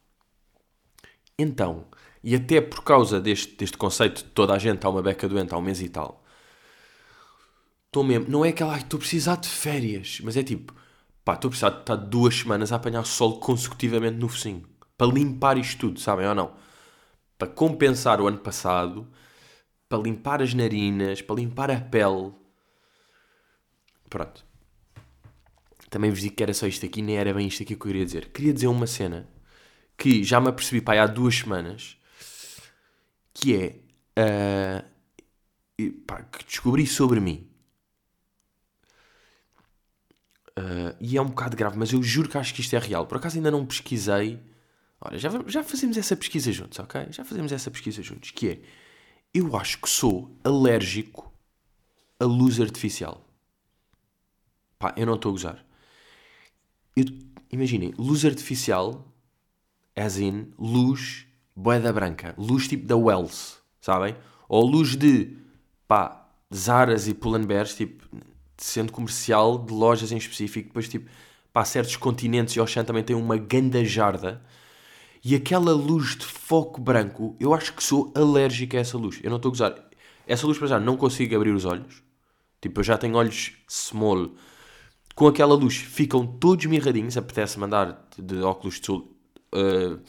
Então, 1.38 1.86
e 2.24 2.36
até 2.36 2.62
por 2.62 2.84
causa 2.84 3.20
deste, 3.20 3.56
deste 3.56 3.78
conceito 3.78 4.24
de 4.24 4.30
toda 4.32 4.54
a 4.54 4.60
gente 4.60 4.86
há 4.86 4.90
uma 4.90 5.02
beca 5.02 5.28
doente 5.28 5.54
há 5.54 5.58
um 5.58 5.62
mês 5.62 5.82
e 5.82 5.90
tal, 5.90 6.24
estou 7.88 8.04
mesmo, 8.04 8.30
não 8.30 8.46
é 8.46 8.50
aquela, 8.50 8.78
estou 8.78 8.98
a 8.98 9.00
precisar 9.00 9.36
de 9.38 9.48
férias, 9.48 10.20
mas 10.24 10.38
é 10.38 10.44
tipo, 10.44 10.74
pá, 11.26 11.34
estou 11.34 11.50
a 11.50 11.52
precisar 11.52 11.70
de 11.72 11.80
estar 11.80 11.96
duas 11.96 12.36
semanas 12.36 12.72
a 12.72 12.76
apanhar 12.76 13.04
sol 13.06 13.40
consecutivamente 13.40 14.18
no 14.18 14.30
focinho, 14.30 14.64
para 14.98 15.12
limpar 15.12 15.58
isto 15.58 15.80
tudo, 15.80 16.00
sabem 16.00 16.28
ou 16.28 16.36
não? 16.36 16.54
Para 17.38 17.48
compensar 17.48 18.22
o 18.22 18.28
ano 18.28 18.38
passado, 18.38 19.08
para 19.90 20.02
limpar 20.02 20.42
as 20.42 20.54
narinas, 20.54 21.22
para 21.22 21.36
limpar 21.36 21.72
a 21.72 21.82
pele. 21.82 22.32
Pronto. 24.10 24.46
Também 25.90 26.10
vos 26.10 26.22
digo 26.22 26.36
que 26.36 26.44
era 26.44 26.54
só 26.54 26.68
isto 26.68 26.86
aqui, 26.86 27.02
nem 27.02 27.18
era 27.18 27.34
bem 27.34 27.48
isto 27.48 27.64
aqui 27.64 27.76
que 27.76 27.82
eu 27.82 27.88
queria 27.88 28.06
dizer. 28.06 28.30
Queria 28.30 28.54
dizer 28.54 28.68
uma 28.68 28.88
cena 28.88 29.28
que 29.98 30.24
já 30.24 30.40
me 30.40 30.48
apercebi, 30.48 30.82
pá, 30.82 30.94
há 31.02 31.08
duas 31.08 31.36
semanas 31.36 31.98
que 33.34 33.56
é 33.56 33.80
uh, 34.18 35.92
pá, 36.06 36.24
que 36.24 36.44
descobri 36.46 36.86
sobre 36.86 37.20
mim. 37.20 37.48
Uh, 40.58 40.96
e 41.00 41.18
é 41.18 41.22
um 41.22 41.28
bocado 41.28 41.56
grave, 41.56 41.78
mas 41.78 41.94
eu 41.94 42.04
juro 42.04 42.30
que 42.30 42.38
acho 42.38 42.54
que 42.54 42.62
isto 42.62 42.76
é 42.76 42.80
real. 42.80 43.08
Por 43.08 43.18
acaso 43.18 43.38
ainda 43.38 43.50
não 43.50 43.66
pesquisei. 43.66 44.40
Olha, 45.00 45.18
já, 45.18 45.30
já 45.48 45.64
fazemos 45.64 45.98
essa 45.98 46.16
pesquisa 46.16 46.52
juntos, 46.52 46.78
ok? 46.78 47.08
Já 47.10 47.24
fazemos 47.24 47.52
essa 47.52 47.72
pesquisa 47.72 48.04
juntos. 48.04 48.32
Que 48.32 48.50
é, 48.50 48.62
eu 49.34 49.56
acho 49.56 49.80
que 49.80 49.90
sou 49.90 50.36
alérgico 50.44 51.32
a 52.20 52.26
luz 52.26 52.60
artificial. 52.60 53.26
Pá, 54.78 54.94
eu 54.98 55.06
não 55.06 55.16
estou 55.16 55.30
a 55.30 55.34
gozar. 55.34 55.66
Imaginem, 57.52 57.94
luz 57.98 58.26
artificial, 58.26 59.12
as 59.96 60.18
in, 60.18 60.54
luz 60.58 61.28
boeda 61.56 61.92
branca, 61.92 62.34
luz 62.38 62.68
tipo 62.68 62.86
da 62.86 62.96
Wells, 62.96 63.58
sabem? 63.80 64.16
Ou 64.48 64.66
luz 64.66 64.96
de, 64.96 65.38
pá, 65.88 66.30
Zaras 66.54 67.08
e 67.08 67.14
Pull&Bears, 67.14 67.76
tipo, 67.76 68.06
centro 68.58 68.94
comercial, 68.94 69.58
de 69.58 69.74
lojas 69.74 70.12
em 70.12 70.18
específico, 70.18 70.68
depois 70.68 70.88
tipo, 70.88 71.10
pá, 71.54 71.64
certos 71.64 71.96
continentes 71.96 72.56
e 72.56 72.60
Oxan 72.60 72.84
também 72.84 73.04
tem 73.04 73.16
uma 73.16 73.38
ganda 73.38 73.84
jarda, 73.84 74.42
e 75.24 75.36
aquela 75.36 75.72
luz 75.72 76.16
de 76.16 76.26
foco 76.26 76.82
branco, 76.82 77.36
eu 77.40 77.54
acho 77.54 77.74
que 77.74 77.84
sou 77.84 78.12
alérgico 78.16 78.76
a 78.76 78.80
essa 78.80 78.98
luz. 78.98 79.20
Eu 79.24 79.30
não 79.30 79.38
estou 79.38 79.50
a 79.50 79.52
gozar. 79.52 79.76
Essa 80.26 80.48
luz 80.48 80.58
para 80.58 80.68
já 80.68 80.80
não 80.80 80.98
consigo 80.98 81.36
abrir 81.36 81.52
os 81.52 81.64
olhos. 81.64 82.02
Tipo, 82.60 82.80
eu 82.80 82.84
já 82.84 82.98
tenho 82.98 83.16
olhos 83.16 83.54
small. 83.68 84.32
Com 85.14 85.28
aquela 85.28 85.54
luz 85.54 85.76
ficam 85.76 86.26
todos 86.26 86.66
mirradinhos. 86.66 87.18
Apetece 87.18 87.60
mandar 87.60 88.08
de 88.18 88.42
óculos 88.42 88.80
de 88.80 88.86
sol. 88.88 89.16
Uh, 89.54 90.00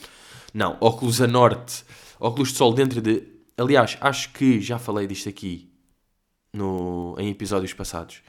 não, 0.53 0.77
óculos 0.81 1.21
a 1.21 1.27
norte, 1.27 1.85
óculos 2.21 2.51
de 2.51 2.59
sol 2.59 2.73
dentro 2.73 3.01
de. 3.01 3.23
Aliás, 3.57 3.97
acho 4.01 4.33
que 4.33 4.61
já 4.61 4.79
falei 4.79 5.07
disto 5.07 5.29
aqui 5.29 5.71
no, 6.53 7.15
em 7.19 7.31
episódios 7.31 7.73
passados. 7.73 8.23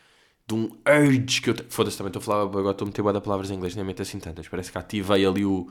De 0.48 0.54
um 0.54 0.70
urge 0.88 1.42
que 1.42 1.50
eu. 1.50 1.56
Foda-se, 1.70 1.98
também 1.98 2.10
estou 2.10 2.22
a 2.22 2.24
falar. 2.24 2.42
Agora 2.42 2.72
estou 2.72 2.86
a 2.86 2.88
meter 2.88 3.02
boa 3.02 3.22
palavras 3.22 3.52
em 3.52 3.56
inglês, 3.56 3.76
nem 3.76 3.86
meto 3.86 4.02
assim 4.02 4.20
tantas. 4.20 4.48
Parece 4.48 4.72
que 4.72 4.78
ativei 4.78 5.26
ali 5.26 5.46
o, 5.46 5.70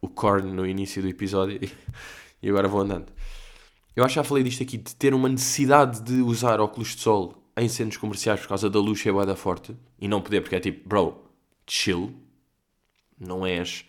o 0.00 0.08
corn 0.08 0.52
no 0.52 0.66
início 0.66 1.02
do 1.02 1.08
episódio 1.08 1.60
e 2.42 2.48
agora 2.48 2.68
vou 2.68 2.80
andando. 2.80 3.06
Eu 3.94 4.04
acho 4.04 4.14
que 4.14 4.20
já 4.20 4.24
falei 4.24 4.42
disto 4.42 4.62
aqui, 4.62 4.78
de 4.78 4.94
ter 4.96 5.12
uma 5.12 5.28
necessidade 5.28 6.00
de 6.00 6.22
usar 6.22 6.60
óculos 6.60 6.94
de 6.94 7.02
sol 7.02 7.42
em 7.56 7.68
centros 7.68 7.98
comerciais 7.98 8.40
por 8.40 8.48
causa 8.48 8.70
da 8.70 8.78
luz 8.78 9.00
ser 9.00 9.12
da 9.26 9.36
forte 9.36 9.76
e 10.00 10.08
não 10.08 10.22
poder, 10.22 10.40
porque 10.40 10.56
é 10.56 10.60
tipo, 10.60 10.88
bro, 10.88 11.22
chill, 11.68 12.14
não 13.20 13.46
és. 13.46 13.84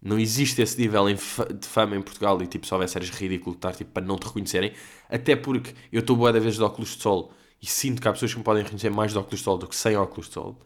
Não 0.00 0.18
existe 0.18 0.62
esse 0.62 0.78
nível 0.78 1.06
de 1.12 1.66
fama 1.66 1.96
em 1.96 2.02
Portugal 2.02 2.40
e 2.40 2.46
tipo, 2.46 2.66
se 2.66 2.72
houvesse 2.72 2.96
eres 2.96 3.10
ridículo 3.10 3.56
estar 3.56 3.74
tipo, 3.74 3.90
para 3.90 4.06
não 4.06 4.16
te 4.16 4.26
reconhecerem. 4.26 4.72
Até 5.08 5.34
porque 5.34 5.74
eu 5.90 6.00
estou 6.00 6.16
boa 6.16 6.32
da 6.32 6.38
vez 6.38 6.54
de 6.54 6.62
óculos 6.62 6.96
de 6.96 7.02
sol 7.02 7.32
e 7.60 7.66
sinto 7.66 8.00
que 8.00 8.06
há 8.06 8.12
pessoas 8.12 8.32
que 8.32 8.38
me 8.38 8.44
podem 8.44 8.62
reconhecer 8.62 8.90
mais 8.90 9.12
de 9.12 9.18
óculos 9.18 9.40
de 9.40 9.44
sol 9.44 9.58
do 9.58 9.66
que 9.66 9.74
sem 9.74 9.96
óculos 9.96 10.28
de 10.28 10.34
sol. 10.34 10.60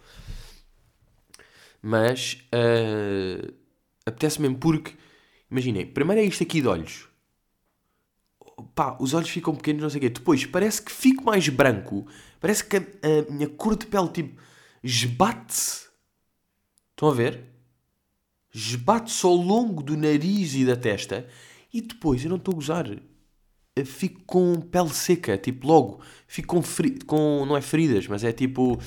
Mas 1.81 2.47
uh, 2.55 3.53
apetece 4.07 4.41
mesmo 4.41 4.59
porque, 4.59 4.93
imaginei, 5.51 5.87
primeiro 5.87 6.21
é 6.23 6.25
isto 6.25 6.43
aqui 6.43 6.61
de 6.61 6.69
olhos. 6.69 7.09
Pá, 8.75 8.97
os 9.01 9.15
olhos 9.15 9.31
ficam 9.31 9.55
pequenos, 9.55 9.83
não 9.83 9.91
sei 9.91 9.99
o 9.99 10.01
quê. 10.03 10.09
Depois 10.11 10.45
parece 10.47 10.83
que 10.83 10.93
fico 10.93 11.25
mais 11.25 11.49
branco. 11.49 12.07
Parece 12.39 12.65
que 12.65 12.77
a, 12.77 12.81
a 12.81 13.33
minha 13.33 13.49
cor 13.49 13.77
de 13.77 13.87
pele 13.87 14.09
tipo 14.09 14.41
esbate-se. 14.83 15.89
Estão 16.91 17.09
a 17.09 17.15
ver? 17.15 17.52
Esbate-se 18.55 19.25
ao 19.25 19.35
longo 19.35 19.83
do 19.83 19.97
nariz 19.97 20.55
e 20.55 20.65
da 20.65 20.77
testa 20.77 21.27
e 21.73 21.81
depois, 21.81 22.23
eu 22.23 22.29
não 22.29 22.37
estou 22.37 22.53
a 22.53 22.57
gozar, 22.57 22.87
fico 23.87 24.21
com 24.27 24.61
pele 24.61 24.91
seca, 24.91 25.39
tipo 25.39 25.67
logo, 25.67 26.03
fico 26.27 26.49
com, 26.57 26.63
com 27.07 27.47
não 27.47 27.57
é 27.57 27.63
feridas, 27.63 28.07
mas 28.07 28.23
é 28.23 28.33
tipo 28.33 28.79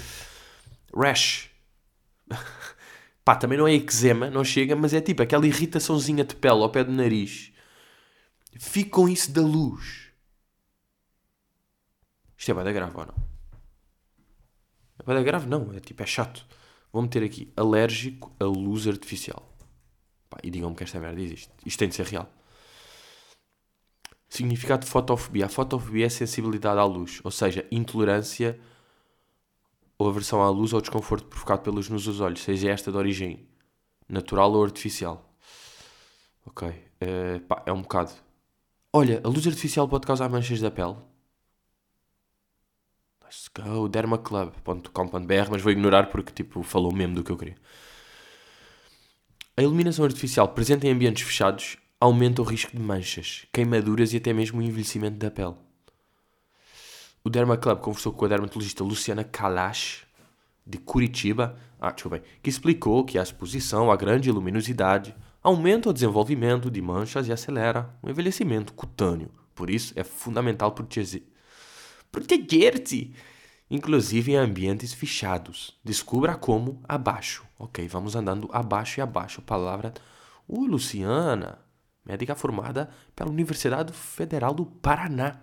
rash. 0.96 1.50
Pá, 3.26 3.36
também 3.36 3.58
não 3.58 3.68
é 3.68 3.74
eczema, 3.74 4.30
não 4.30 4.44
chega, 4.44 4.76
mas 4.76 4.94
é 4.94 5.02
tipo 5.02 5.24
aquela 5.24 5.48
irritaçãozinha 5.48 6.24
de 6.24 6.36
pele 6.36 6.62
ao 6.62 6.70
pé 6.70 6.84
do 6.84 6.92
nariz. 6.92 7.52
Fico 8.60 9.02
com 9.02 9.10
isso 9.10 9.32
da 9.32 9.42
luz. 9.42 10.12
Isto 12.38 12.52
é 12.52 12.54
bada 12.54 12.72
grave 12.72 12.96
ou 12.96 13.06
não? 13.08 13.16
É 15.00 15.04
bada 15.04 15.24
grave? 15.24 15.48
Não, 15.48 15.74
é 15.74 15.80
tipo, 15.80 16.04
é 16.04 16.06
chato. 16.06 16.46
Vou 16.94 17.02
meter 17.02 17.24
aqui 17.24 17.52
alérgico 17.58 18.32
a 18.40 18.46
luz 18.46 18.88
artificial. 18.88 19.55
Pá, 20.36 20.40
e 20.44 20.52
digam-me 20.52 20.76
que 20.76 20.84
esta 20.84 21.00
merda 21.00 21.22
existe. 21.22 21.50
Isto 21.66 21.80
tem 21.80 21.88
de 21.88 21.96
ser 21.96 22.06
real. 22.06 22.30
Significado 24.28 24.84
de 24.84 24.92
fotofobia. 24.92 25.46
A 25.46 25.50
fotofobia 25.50 26.06
é 26.06 26.10
sensibilidade 26.10 26.78
à 26.78 26.84
luz, 26.84 27.22
ou 27.24 27.32
seja, 27.32 27.66
intolerância 27.72 28.60
ou 29.98 30.10
aversão 30.10 30.42
à 30.42 30.50
luz 30.50 30.74
ou 30.74 30.82
desconforto 30.82 31.28
provocado 31.28 31.62
pelos 31.62 31.88
luz 31.88 32.06
nos 32.08 32.20
olhos, 32.20 32.42
seja 32.42 32.70
esta 32.70 32.92
de 32.92 32.98
origem 32.98 33.48
natural 34.10 34.52
ou 34.52 34.64
artificial. 34.64 35.34
Ok. 36.46 36.68
Uh, 36.68 37.40
pá, 37.48 37.64
é 37.66 37.72
um 37.72 37.82
bocado. 37.82 38.12
Olha, 38.92 39.22
a 39.24 39.28
luz 39.30 39.48
artificial 39.48 39.88
pode 39.88 40.06
causar 40.06 40.28
manchas 40.28 40.60
da 40.60 40.70
pele. 40.70 40.98
Let's 43.24 43.48
go, 43.48 43.88
dermaclub.com.br, 43.88 45.50
mas 45.50 45.62
vou 45.62 45.72
ignorar 45.72 46.08
porque 46.08 46.34
tipo, 46.34 46.62
falou 46.62 46.94
mesmo 46.94 47.16
do 47.16 47.24
que 47.24 47.32
eu 47.32 47.38
queria. 47.38 47.58
A 49.58 49.64
iluminação 49.64 50.04
artificial 50.04 50.50
presente 50.50 50.86
em 50.86 50.92
ambientes 50.92 51.24
fechados 51.24 51.78
aumenta 51.98 52.42
o 52.42 52.46
risco 52.46 52.76
de 52.76 52.82
manchas, 52.82 53.46
queimaduras 53.54 54.12
e 54.12 54.18
até 54.18 54.34
mesmo 54.34 54.60
o 54.60 54.62
envelhecimento 54.62 55.16
da 55.16 55.32
pele. 55.32 55.56
O 57.24 57.30
Derma 57.30 57.56
Club 57.56 57.80
conversou 57.80 58.12
com 58.12 58.26
a 58.26 58.28
dermatologista 58.28 58.84
Luciana 58.84 59.24
Kalash, 59.24 60.06
de 60.68 60.78
Curitiba, 60.78 61.58
ah, 61.80 61.94
que 62.44 62.50
explicou 62.50 63.06
que 63.06 63.18
a 63.18 63.24
exposição 63.24 63.90
à 63.90 63.96
grande 63.96 64.30
luminosidade 64.30 65.16
aumenta 65.42 65.90
o 65.90 65.94
desenvolvimento 65.94 66.70
de 66.70 66.82
manchas 66.82 67.30
e 67.30 67.32
acelera 67.32 67.90
o 68.04 68.10
envelhecimento 68.10 68.74
cutâneo. 68.74 69.32
Por 69.54 69.70
isso, 69.70 69.94
é 69.96 70.04
fundamental 70.04 70.76
proteger-se 72.12 73.14
inclusive 73.70 74.32
em 74.32 74.36
ambientes 74.36 74.94
fechados. 74.94 75.78
Descubra 75.84 76.36
como 76.36 76.82
abaixo. 76.88 77.44
Ok, 77.58 77.88
vamos 77.88 78.16
andando 78.16 78.50
abaixo 78.52 79.00
e 79.00 79.02
abaixo. 79.02 79.42
Palavra. 79.42 79.94
Ui, 80.48 80.68
Luciana, 80.68 81.60
médica 82.06 82.36
formada 82.36 82.90
pela 83.16 83.30
Universidade 83.30 83.92
Federal 83.94 84.54
do 84.54 84.66
Paraná. 84.66 85.42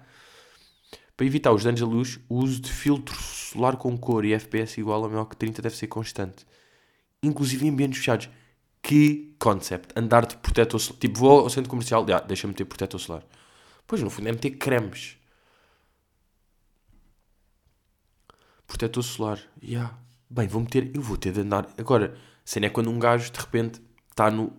Para 1.16 1.26
evitar 1.26 1.52
os 1.52 1.64
danos 1.64 1.80
da 1.80 1.86
luz, 1.86 2.20
o 2.28 2.36
uso 2.36 2.60
de 2.60 2.72
filtro 2.72 3.14
solar 3.14 3.76
com 3.76 3.96
cor 3.96 4.24
e 4.24 4.32
FPS 4.32 4.80
igual 4.80 5.04
a 5.04 5.08
maior 5.08 5.24
que 5.26 5.36
30 5.36 5.60
deve 5.60 5.76
ser 5.76 5.86
constante. 5.86 6.46
Inclusive 7.22 7.66
em 7.66 7.70
ambientes 7.70 7.98
fechados. 7.98 8.28
Que 8.80 9.36
concept. 9.38 9.92
Andar 9.94 10.26
de 10.26 10.36
protetor 10.36 10.80
solar. 10.80 10.98
Tipo, 10.98 11.18
vou 11.20 11.40
ao 11.40 11.50
centro 11.50 11.70
comercial, 11.70 12.04
ah, 12.12 12.20
deixa-me 12.20 12.54
ter 12.54 12.64
protetor 12.64 12.98
solar. 12.98 13.24
Pois, 13.86 14.02
no 14.02 14.10
fundo, 14.10 14.28
é 14.28 14.32
meter 14.32 14.50
cremes. 14.52 15.16
Protetor 18.72 19.02
solar. 19.02 19.38
Yeah. 19.62 19.98
Bem, 20.28 20.48
vou 20.48 20.62
meter, 20.62 20.90
eu 20.94 21.02
vou 21.02 21.16
ter 21.16 21.32
de 21.32 21.40
andar. 21.40 21.68
Agora, 21.76 22.16
cena 22.44 22.66
é 22.66 22.70
quando 22.70 22.90
um 22.90 22.98
gajo 22.98 23.30
de 23.30 23.38
repente 23.38 23.82
está 24.10 24.30
no. 24.30 24.52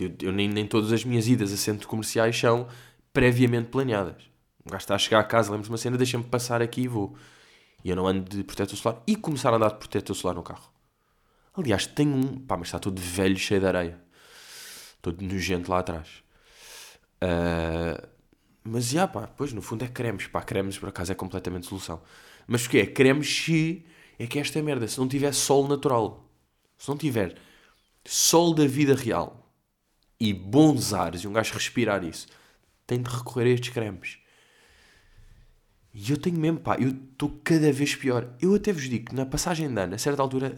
Eu, 0.00 0.14
eu, 0.22 0.32
nem, 0.32 0.48
nem 0.48 0.66
todas 0.66 0.92
as 0.92 1.04
minhas 1.04 1.26
idas 1.26 1.52
a 1.52 1.56
centros 1.56 1.86
comerciais 1.86 2.38
são 2.38 2.68
previamente 3.12 3.68
planeadas. 3.68 4.22
Um 4.64 4.70
gajo 4.70 4.82
está 4.82 4.94
a 4.94 4.98
chegar 4.98 5.18
a 5.18 5.24
casa, 5.24 5.50
lembro-me 5.50 5.72
uma 5.72 5.78
cena, 5.78 5.96
deixa-me 5.96 6.22
passar 6.22 6.62
aqui 6.62 6.82
e 6.82 6.88
vou. 6.88 7.16
E 7.84 7.90
eu 7.90 7.96
não 7.96 8.06
ando 8.06 8.28
de 8.28 8.44
protetor 8.44 8.76
solar. 8.76 9.02
E 9.06 9.16
começar 9.16 9.52
a 9.52 9.56
andar 9.56 9.70
de 9.70 9.78
protetor 9.78 10.14
solar 10.14 10.36
no 10.36 10.42
carro. 10.42 10.70
Aliás, 11.56 11.86
tenho 11.86 12.14
um. 12.14 12.38
Pá, 12.38 12.56
mas 12.56 12.68
está 12.68 12.78
todo 12.78 13.00
velho, 13.00 13.36
cheio 13.36 13.60
de 13.60 13.66
areia. 13.66 14.00
Todo 15.02 15.20
nojento 15.22 15.70
lá 15.70 15.80
atrás. 15.80 16.22
Uh, 17.22 17.87
mas 18.78 18.90
já, 18.90 19.08
pá, 19.08 19.26
pois 19.26 19.52
no 19.52 19.60
fundo 19.60 19.84
é 19.84 19.88
cremes. 19.88 20.28
Pá, 20.28 20.40
cremes 20.40 20.78
por 20.78 20.88
acaso 20.88 21.10
é 21.10 21.14
completamente 21.16 21.66
solução. 21.66 22.00
Mas 22.46 22.64
o 22.64 22.70
que 22.70 22.78
é? 22.78 22.86
Cremes 22.86 23.28
se 23.28 23.84
é 24.16 24.24
que 24.24 24.38
esta 24.38 24.62
merda, 24.62 24.86
se 24.86 25.00
não 25.00 25.08
tiver 25.08 25.34
sol 25.34 25.66
natural, 25.66 26.24
se 26.76 26.88
não 26.88 26.96
tiver 26.96 27.36
sol 28.04 28.54
da 28.54 28.68
vida 28.68 28.94
real 28.94 29.52
e 30.20 30.32
bons 30.32 30.92
ares 30.92 31.22
e 31.22 31.26
um 31.26 31.32
gajo 31.32 31.54
respirar 31.54 32.04
isso, 32.04 32.28
tem 32.86 33.02
de 33.02 33.10
recorrer 33.10 33.46
a 33.46 33.54
estes 33.54 33.70
cremes. 33.70 34.18
E 35.92 36.12
eu 36.12 36.16
tenho 36.16 36.38
mesmo, 36.38 36.60
pá, 36.60 36.76
eu 36.76 36.90
estou 36.90 37.36
cada 37.42 37.72
vez 37.72 37.96
pior. 37.96 38.32
Eu 38.40 38.54
até 38.54 38.72
vos 38.72 38.88
digo 38.88 39.06
que 39.06 39.14
na 39.16 39.26
passagem 39.26 39.74
de 39.74 39.80
ano, 39.80 39.96
a 39.96 39.98
certa 39.98 40.22
altura, 40.22 40.54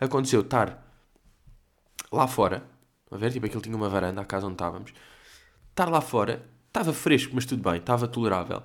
aconteceu 0.00 0.40
estar 0.40 0.92
lá 2.10 2.26
fora, 2.26 2.68
a 3.12 3.16
ver, 3.16 3.30
tipo, 3.30 3.46
aquilo 3.46 3.62
tinha 3.62 3.76
uma 3.76 3.88
varanda, 3.88 4.22
a 4.22 4.24
casa 4.24 4.44
onde 4.44 4.56
estávamos, 4.56 4.92
estar 5.70 5.88
lá 5.88 6.00
fora, 6.00 6.44
estava 6.74 6.92
fresco, 6.92 7.32
mas 7.34 7.46
tudo 7.46 7.62
bem, 7.62 7.78
estava 7.78 8.08
tolerável. 8.08 8.62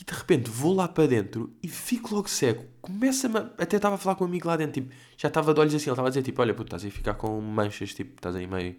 E 0.00 0.04
de 0.04 0.14
repente 0.14 0.48
vou 0.48 0.74
lá 0.74 0.88
para 0.88 1.06
dentro 1.06 1.54
e 1.62 1.68
fico 1.68 2.14
logo 2.14 2.28
cego. 2.28 2.64
Começa-me. 2.80 3.38
Até 3.58 3.76
estava 3.76 3.96
a 3.96 3.98
falar 3.98 4.14
com 4.16 4.24
um 4.24 4.28
amigo 4.28 4.48
lá 4.48 4.56
dentro, 4.56 4.80
tipo, 4.80 4.94
já 5.16 5.28
estava 5.28 5.52
de 5.52 5.60
olhos 5.60 5.74
assim. 5.74 5.84
Ele 5.84 5.92
estava 5.92 6.08
a 6.08 6.10
dizer, 6.10 6.22
tipo, 6.22 6.40
olha, 6.40 6.54
puto, 6.54 6.68
estás 6.68 6.84
aí 6.84 6.88
a 6.88 6.92
ficar 6.92 7.14
com 7.14 7.38
manchas, 7.40 7.92
tipo, 7.92 8.14
estás 8.14 8.34
aí 8.34 8.46
meio. 8.46 8.76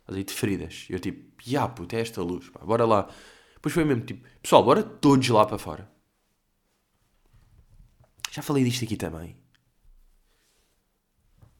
Estás 0.00 0.16
aí 0.16 0.24
de 0.24 0.32
feridas. 0.32 0.86
E 0.90 0.94
eu, 0.94 0.98
tipo, 0.98 1.30
ya, 1.46 1.68
puto, 1.68 1.94
é 1.94 2.00
esta 2.00 2.20
luz, 2.20 2.48
pá, 2.50 2.60
bora 2.64 2.84
lá. 2.84 3.08
Depois 3.54 3.72
foi 3.72 3.84
mesmo, 3.84 4.04
tipo, 4.04 4.26
pessoal, 4.42 4.64
bora 4.64 4.82
todos 4.82 5.28
lá 5.28 5.46
para 5.46 5.58
fora. 5.58 5.88
Já 8.32 8.42
falei 8.42 8.64
disto 8.64 8.84
aqui 8.84 8.96
também. 8.96 9.36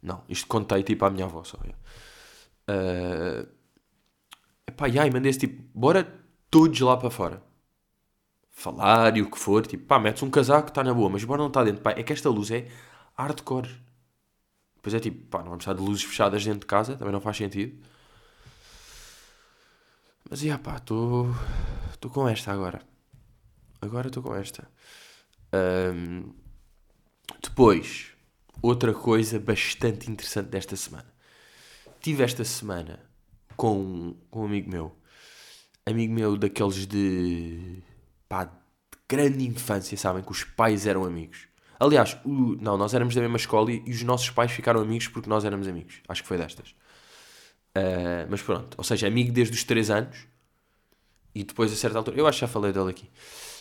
Não, 0.03 0.25
isto 0.29 0.47
contei, 0.49 0.83
tipo, 0.83 1.05
à 1.05 1.11
minha 1.11 1.27
avó 1.27 1.45
só. 1.45 1.59
Uh... 1.59 3.49
Epá, 4.67 4.87
aí, 4.87 5.11
mandei-se, 5.11 5.39
tipo, 5.39 5.63
bora 5.73 6.26
todos 6.51 6.81
lá 6.81 6.97
para 6.97 7.11
fora 7.11 7.43
falar 8.57 9.15
e 9.19 9.23
o 9.23 9.31
que 9.31 9.39
for, 9.39 9.67
tipo, 9.67 9.85
pá, 9.85 9.99
metes 9.99 10.23
um 10.23 10.31
casaco, 10.31 10.69
está 10.69 10.83
na 10.83 10.95
boa, 10.95 11.11
mas 11.11 11.23
bora 11.23 11.41
não 11.41 11.49
está 11.49 11.63
dentro, 11.63 11.83
pá, 11.83 11.91
é 11.91 12.03
que 12.03 12.13
esta 12.13 12.31
luz 12.31 12.51
é 12.51 12.67
hardcore. 13.15 13.69
Depois 14.77 14.95
é 14.95 14.99
tipo, 14.99 15.27
pá, 15.27 15.41
não 15.41 15.51
vamos 15.51 15.63
estar 15.63 15.75
de 15.75 15.83
luzes 15.83 16.05
fechadas 16.05 16.43
dentro 16.43 16.61
de 16.61 16.67
casa, 16.67 16.97
também 16.97 17.13
não 17.13 17.21
faz 17.21 17.37
sentido. 17.37 17.79
Mas, 20.29 20.43
yeah, 20.43 20.61
pá, 20.63 20.77
estou 20.77 21.31
com 22.11 22.27
esta 22.27 22.51
agora. 22.51 22.81
Agora 23.81 24.09
estou 24.09 24.23
com 24.23 24.35
esta. 24.35 24.69
Um, 25.53 26.33
depois, 27.43 28.13
outra 28.63 28.95
coisa 28.95 29.39
bastante 29.39 30.11
interessante 30.11 30.49
desta 30.49 30.77
semana. 30.77 31.13
Tive 32.01 32.25
esta 32.25 32.45
semana 32.45 33.01
com, 33.57 34.17
com 34.31 34.43
um 34.43 34.45
amigo 34.47 34.71
meu. 34.71 34.97
Amigo 35.89 36.13
meu 36.13 36.37
daqueles 36.37 36.85
de 36.85 37.81
pá, 38.29 38.45
de 38.45 38.53
grande 39.09 39.47
infância, 39.47 39.97
sabem? 39.97 40.23
Que 40.23 40.33
os 40.33 40.43
pais 40.43 40.85
eram 40.85 41.05
amigos. 41.05 41.47
Aliás, 41.79 42.17
o, 42.25 42.57
não, 42.61 42.77
nós 42.77 42.93
éramos 42.93 43.15
da 43.15 43.21
mesma 43.21 43.37
escola 43.37 43.71
e, 43.71 43.83
e, 43.87 43.93
os 43.93 44.03
nossos 44.03 44.31
pais 44.31 44.51
ficaram 44.51 44.81
amigos 44.81 45.07
porque 45.07 45.29
nós 45.29 45.45
éramos 45.45 45.69
amigos. 45.69 46.01
Acho 46.09 46.23
que 46.23 46.29
foi 46.29 46.39
destas. 46.39 46.71
Uh, 47.77 48.27
mas 48.29 48.43
pronto, 48.43 48.75
ou 48.77 48.83
seja, 48.83 49.07
amigo 49.07 49.31
desde 49.33 49.55
os 49.55 49.63
3 49.63 49.91
anos 49.91 50.27
e 51.35 51.45
depois 51.45 51.73
a 51.73 51.77
certa 51.77 51.99
altura, 51.99 52.17
eu 52.19 52.27
acho 52.27 52.39
que 52.39 52.41
já 52.41 52.49
falei 52.49 52.73
dele 52.73 52.91
aqui. 52.91 53.09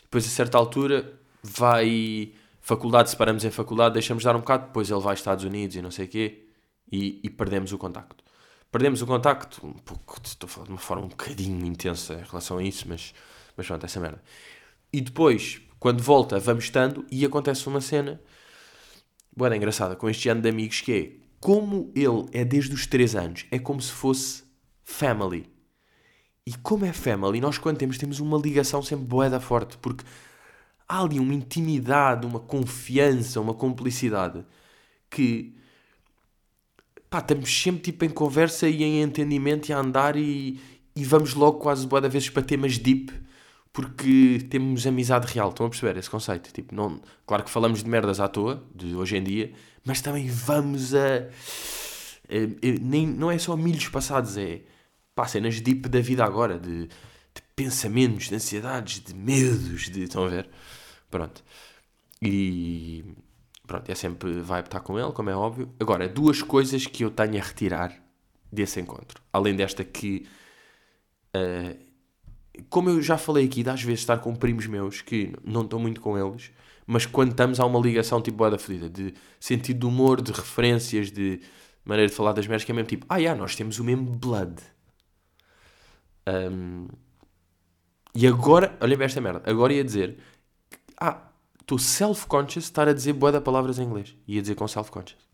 Depois 0.03 0.25
a 0.25 0.29
certa 0.29 0.57
altura 0.57 1.19
vai 1.43 2.33
faculdade, 2.59 3.11
separamos 3.11 3.45
em 3.45 3.51
faculdade, 3.51 3.93
deixamos 3.93 4.23
dar 4.23 4.35
um 4.35 4.39
bocado, 4.39 4.67
depois 4.67 4.89
ele 4.89 4.99
vai 4.99 5.11
aos 5.11 5.19
Estados 5.19 5.43
Unidos 5.43 5.75
e 5.75 5.81
não 5.81 5.91
sei 5.91 6.05
o 6.05 6.07
quê 6.07 6.47
e, 6.91 7.19
e 7.23 7.29
perdemos 7.29 7.71
o 7.71 7.77
contacto. 7.77 8.24
Perdemos 8.75 9.01
o 9.01 9.07
contacto, 9.07 9.65
um 9.65 9.71
pouco, 9.71 10.19
estou 10.25 10.47
a 10.47 10.49
falar 10.49 10.65
de 10.65 10.73
uma 10.73 10.77
forma 10.77 11.05
um 11.05 11.07
bocadinho 11.07 11.65
intensa 11.65 12.15
em 12.15 12.29
relação 12.29 12.57
a 12.57 12.63
isso, 12.63 12.85
mas, 12.89 13.13
mas 13.55 13.65
pronto, 13.65 13.85
essa 13.85 14.01
merda. 14.01 14.21
E 14.91 14.99
depois, 14.99 15.61
quando 15.79 16.03
volta, 16.03 16.37
vamos 16.41 16.65
estando 16.65 17.05
e 17.09 17.23
acontece 17.23 17.65
uma 17.67 17.79
cena, 17.79 18.19
boa, 19.33 19.55
engraçada, 19.55 19.95
com 19.95 20.09
este 20.09 20.27
ano 20.27 20.41
de 20.41 20.49
amigos, 20.49 20.81
que 20.81 20.91
é, 20.91 21.11
como 21.39 21.89
ele 21.95 22.25
é 22.33 22.43
desde 22.43 22.73
os 22.73 22.85
3 22.85 23.15
anos, 23.15 23.45
é 23.49 23.57
como 23.57 23.81
se 23.81 23.93
fosse 23.93 24.43
family. 24.83 25.49
E 26.45 26.53
como 26.55 26.83
é 26.83 26.91
family, 26.91 27.39
nós 27.39 27.57
quando 27.57 27.77
temos, 27.77 27.97
temos 27.97 28.19
uma 28.19 28.37
ligação 28.37 28.81
sempre 28.81 29.05
boeda 29.05 29.39
forte, 29.39 29.77
porque 29.77 30.03
há 30.85 31.01
ali 31.01 31.17
uma 31.17 31.33
intimidade, 31.33 32.27
uma 32.27 32.41
confiança, 32.41 33.39
uma 33.39 33.53
cumplicidade 33.53 34.45
que 35.09 35.55
pá, 37.15 37.19
estamos 37.19 37.61
sempre 37.61 37.81
tipo 37.81 38.03
em 38.03 38.09
conversa 38.09 38.67
e 38.67 38.83
em 38.83 39.01
entendimento 39.01 39.69
e 39.69 39.73
a 39.73 39.79
andar 39.79 40.17
e, 40.17 40.59
e 40.93 41.05
vamos 41.05 41.33
logo 41.33 41.59
quase 41.59 41.87
boa 41.87 42.01
vezes 42.09 42.29
para 42.29 42.43
temas 42.43 42.77
deep 42.77 43.13
porque 43.71 44.45
temos 44.49 44.85
amizade 44.85 45.31
real. 45.33 45.49
Estão 45.49 45.65
a 45.65 45.69
perceber 45.69 45.97
esse 45.97 46.09
conceito? 46.09 46.51
Tipo, 46.51 46.75
não, 46.75 47.01
claro 47.25 47.43
que 47.43 47.49
falamos 47.49 47.83
de 47.83 47.89
merdas 47.89 48.19
à 48.19 48.27
toa, 48.27 48.63
de 48.73 48.95
hoje 48.95 49.17
em 49.17 49.23
dia, 49.23 49.53
mas 49.85 50.01
também 50.01 50.27
vamos 50.27 50.93
a. 50.93 51.27
a 52.29 52.81
nem, 52.81 53.07
não 53.07 53.31
é 53.31 53.37
só 53.37 53.55
milhos 53.55 53.87
passados, 53.87 54.37
é 54.37 54.61
pá, 55.13 55.25
cenas 55.27 55.61
deep 55.61 55.87
da 55.87 56.01
vida 56.01 56.23
agora, 56.25 56.59
de, 56.59 56.87
de 56.87 57.41
pensamentos, 57.55 58.27
de 58.29 58.35
ansiedades, 58.35 59.01
de 59.01 59.13
medos, 59.13 59.89
de. 59.89 60.03
Estão 60.03 60.25
a 60.25 60.29
ver? 60.29 60.49
Pronto. 61.09 61.43
E 62.21 63.03
Pronto, 63.65 63.89
é 63.89 63.95
sempre 63.95 64.41
vibe 64.41 64.65
estar 64.65 64.79
com 64.79 64.99
ele, 64.99 65.11
como 65.11 65.29
é 65.29 65.35
óbvio. 65.35 65.73
Agora, 65.79 66.07
duas 66.07 66.41
coisas 66.41 66.85
que 66.85 67.03
eu 67.03 67.09
tenho 67.09 67.37
a 67.37 67.43
retirar 67.43 67.93
desse 68.51 68.79
encontro. 68.79 69.21
Além 69.33 69.55
desta 69.55 69.83
que, 69.83 70.27
uh, 71.35 72.63
como 72.69 72.89
eu 72.89 73.01
já 73.01 73.17
falei 73.17 73.45
aqui, 73.45 73.67
às 73.67 73.81
vezes 73.81 74.01
estar 74.01 74.17
com 74.19 74.35
primos 74.35 74.67
meus 74.67 75.01
que 75.01 75.33
não 75.43 75.63
estou 75.63 75.79
muito 75.79 75.99
com 75.99 76.17
eles, 76.17 76.51
mas 76.85 77.05
quando 77.05 77.31
estamos 77.31 77.59
há 77.59 77.65
uma 77.65 77.79
ligação 77.79 78.21
tipo 78.21 78.37
boa 78.37 78.51
da 78.51 78.57
fedida, 78.59 78.89
de 78.89 79.13
sentido 79.39 79.79
de 79.79 79.85
humor, 79.85 80.21
de 80.21 80.31
referências, 80.31 81.11
de 81.11 81.41
maneira 81.83 82.09
de 82.09 82.15
falar 82.15 82.33
das 82.33 82.47
merdas, 82.47 82.63
que 82.63 82.71
é 82.71 82.75
mesmo 82.75 82.87
tipo, 82.87 83.05
ah, 83.09 83.17
yeah, 83.17 83.39
nós 83.39 83.55
temos 83.55 83.79
o 83.79 83.83
mesmo 83.83 84.05
blood. 84.05 84.55
Um, 86.27 86.87
e 88.13 88.25
agora, 88.27 88.77
olhem 88.79 89.01
esta 89.01 89.19
merda, 89.19 89.41
agora 89.45 89.73
ia 89.73 89.83
dizer, 89.83 90.17
ah, 90.99 91.29
estou 91.65 91.79
self-conscious 91.79 92.65
estar 92.65 92.87
a 92.87 92.93
dizer 92.93 93.13
boa 93.13 93.41
palavras 93.41 93.79
em 93.79 93.83
inglês. 93.83 94.15
Ia 94.27 94.41
dizer 94.41 94.55
com 94.55 94.67
self-conscious. 94.67 95.25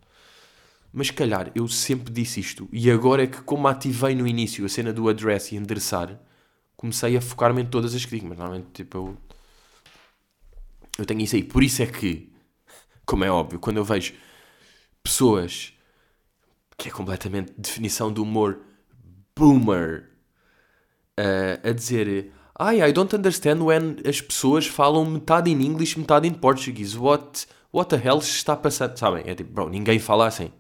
Mas 0.94 1.12
calhar 1.12 1.52
eu 1.54 1.68
sempre 1.68 2.12
disse 2.12 2.40
isto 2.40 2.68
e 2.72 2.90
agora 2.90 3.24
é 3.24 3.28
que, 3.28 3.42
como 3.42 3.68
ativei 3.68 4.16
no 4.16 4.28
início 4.28 4.66
a 4.66 4.70
cena 4.70 4.92
do 4.92 5.08
address 5.08 5.52
e 5.52 5.58
endereçar, 5.58 6.20
comecei 6.76 7.16
a 7.16 7.22
focar-me 7.22 7.62
em 7.62 7.66
todas 7.66 7.94
as 7.94 8.04
que 8.06 8.16
digo. 8.16 8.28
Mas 8.28 8.38
normalmente, 8.38 8.70
tipo, 8.74 8.98
eu, 8.98 9.18
eu 11.00 11.06
tenho 11.06 11.22
isso 11.22 11.36
aí. 11.36 11.44
Por 11.44 11.64
isso 11.64 11.82
é 11.82 11.86
que, 11.86 12.32
como 13.06 13.24
é 13.24 13.32
óbvio, 13.32 13.60
quando 13.60 13.78
eu 13.78 13.86
vejo 13.86 14.14
pessoas 15.04 15.74
que 16.78 16.90
é 16.90 16.92
completamente 16.92 17.54
definição 17.58 18.12
do 18.12 18.24
humor 18.24 18.60
boomer 19.36 20.10
uh, 21.20 21.70
a 21.70 21.72
dizer 21.72 22.34
Ai, 22.64 22.80
I 22.80 22.92
don't 22.94 23.16
understand 23.16 23.64
when 23.64 23.98
as 24.08 24.22
pessoas 24.22 24.68
falam 24.68 25.04
metade 25.04 25.50
em 25.50 25.64
inglês, 25.64 25.96
metade 25.96 26.28
em 26.28 26.32
português. 26.32 26.96
What, 26.96 27.48
what 27.74 27.90
the 27.90 27.96
hell 27.96 28.20
está 28.20 28.56
passando? 28.56 28.96
Sabem? 29.00 29.24
É 29.26 29.34
tipo, 29.34 29.52
bro, 29.52 29.68
ninguém 29.68 29.98
fala 29.98 30.28
assim. 30.28 30.52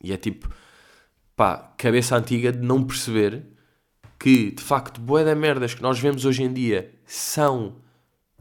E 0.00 0.12
é 0.12 0.16
tipo, 0.16 0.48
pá, 1.34 1.74
cabeça 1.76 2.16
antiga 2.16 2.52
de 2.52 2.60
não 2.60 2.84
perceber 2.84 3.42
que, 4.16 4.52
de 4.52 4.62
facto, 4.62 5.00
boé 5.00 5.24
da 5.24 5.34
merdas 5.34 5.74
que 5.74 5.82
nós 5.82 5.98
vemos 5.98 6.24
hoje 6.24 6.44
em 6.44 6.52
dia 6.52 6.94
são 7.04 7.74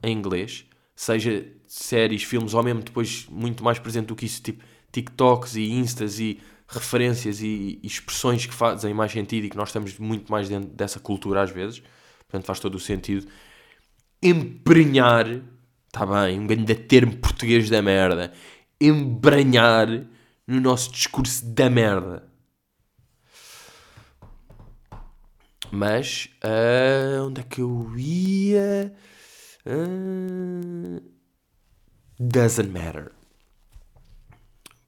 em 0.04 0.16
inglês, 0.16 0.68
seja 0.96 1.52
séries, 1.66 2.22
filmes, 2.22 2.54
ou 2.54 2.62
mesmo 2.62 2.84
depois 2.84 3.26
muito 3.28 3.64
mais 3.64 3.80
presente 3.80 4.06
do 4.06 4.16
que 4.16 4.28
isso, 4.28 4.40
tipo 4.44 4.64
TikToks 4.92 5.56
e 5.56 5.72
Instas 5.72 6.20
e 6.20 6.40
referências 6.74 7.42
e, 7.42 7.80
e, 7.82 7.88
expressões 7.88 8.46
que 8.46 8.54
fazem 8.54 8.94
mais 8.94 9.12
sentido 9.12 9.46
e 9.46 9.50
que 9.50 9.58
nós 9.58 9.70
estamos 9.70 9.98
muito 9.98 10.32
mais 10.32 10.50
dentro 10.50 10.70
dessa 10.70 11.00
cultura 11.00 11.42
às 11.42 11.52
vezes. 11.52 11.82
Portanto, 12.20 12.46
faz 12.46 12.60
todo 12.60 12.76
o 12.76 12.80
sentido. 12.80 13.28
Emprenhar, 14.22 15.28
está 15.88 16.06
bem, 16.06 16.40
um 16.40 16.48
grande 16.48 16.76
termo 16.76 17.18
português 17.18 17.70
da 17.70 17.82
merda. 17.82 18.34
Embranhar 18.80 19.88
no 20.48 20.60
nosso 20.60 20.92
discurso 20.92 21.46
da 21.46 21.70
merda. 21.70 22.24
Mas, 25.72 26.30
uh, 26.44 27.26
onde 27.26 27.42
é 27.42 27.44
que 27.44 27.62
eu 27.62 27.98
ia? 27.98 28.94
Uh, 29.66 31.02
doesn't 32.20 32.70
matter. 32.70 33.12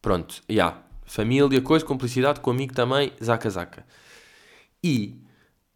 Pronto, 0.01 0.43
já. 0.47 0.53
Yeah. 0.53 0.85
Família, 1.05 1.61
coisa, 1.61 1.85
cumplicidade, 1.85 2.39
com 2.39 2.51
amigo 2.51 2.73
também, 2.73 3.13
zaca 3.23 3.49
zaca. 3.49 3.85
E, 4.83 5.21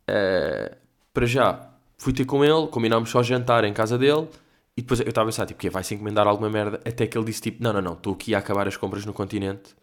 uh, 0.09 0.75
para 1.13 1.25
já, 1.25 1.69
fui 1.97 2.11
ter 2.11 2.25
com 2.25 2.43
ele, 2.43 2.67
combinámos 2.67 3.09
só 3.09 3.21
jantar 3.21 3.63
em 3.63 3.73
casa 3.73 3.97
dele, 3.97 4.27
e 4.75 4.81
depois 4.81 4.99
eu 4.99 5.07
estava 5.07 5.27
a 5.27 5.31
pensar, 5.31 5.45
tipo, 5.45 5.59
que 5.59 5.69
vai-se 5.69 5.93
encomendar 5.93 6.27
alguma 6.27 6.49
merda, 6.49 6.79
até 6.85 7.05
que 7.05 7.17
ele 7.17 7.25
disse, 7.25 7.41
tipo, 7.41 7.61
não, 7.61 7.73
não, 7.73 7.81
não, 7.81 7.93
estou 7.93 8.13
aqui 8.13 8.33
a 8.33 8.39
acabar 8.39 8.67
as 8.67 8.77
compras 8.77 9.05
no 9.05 9.13
continente, 9.13 9.75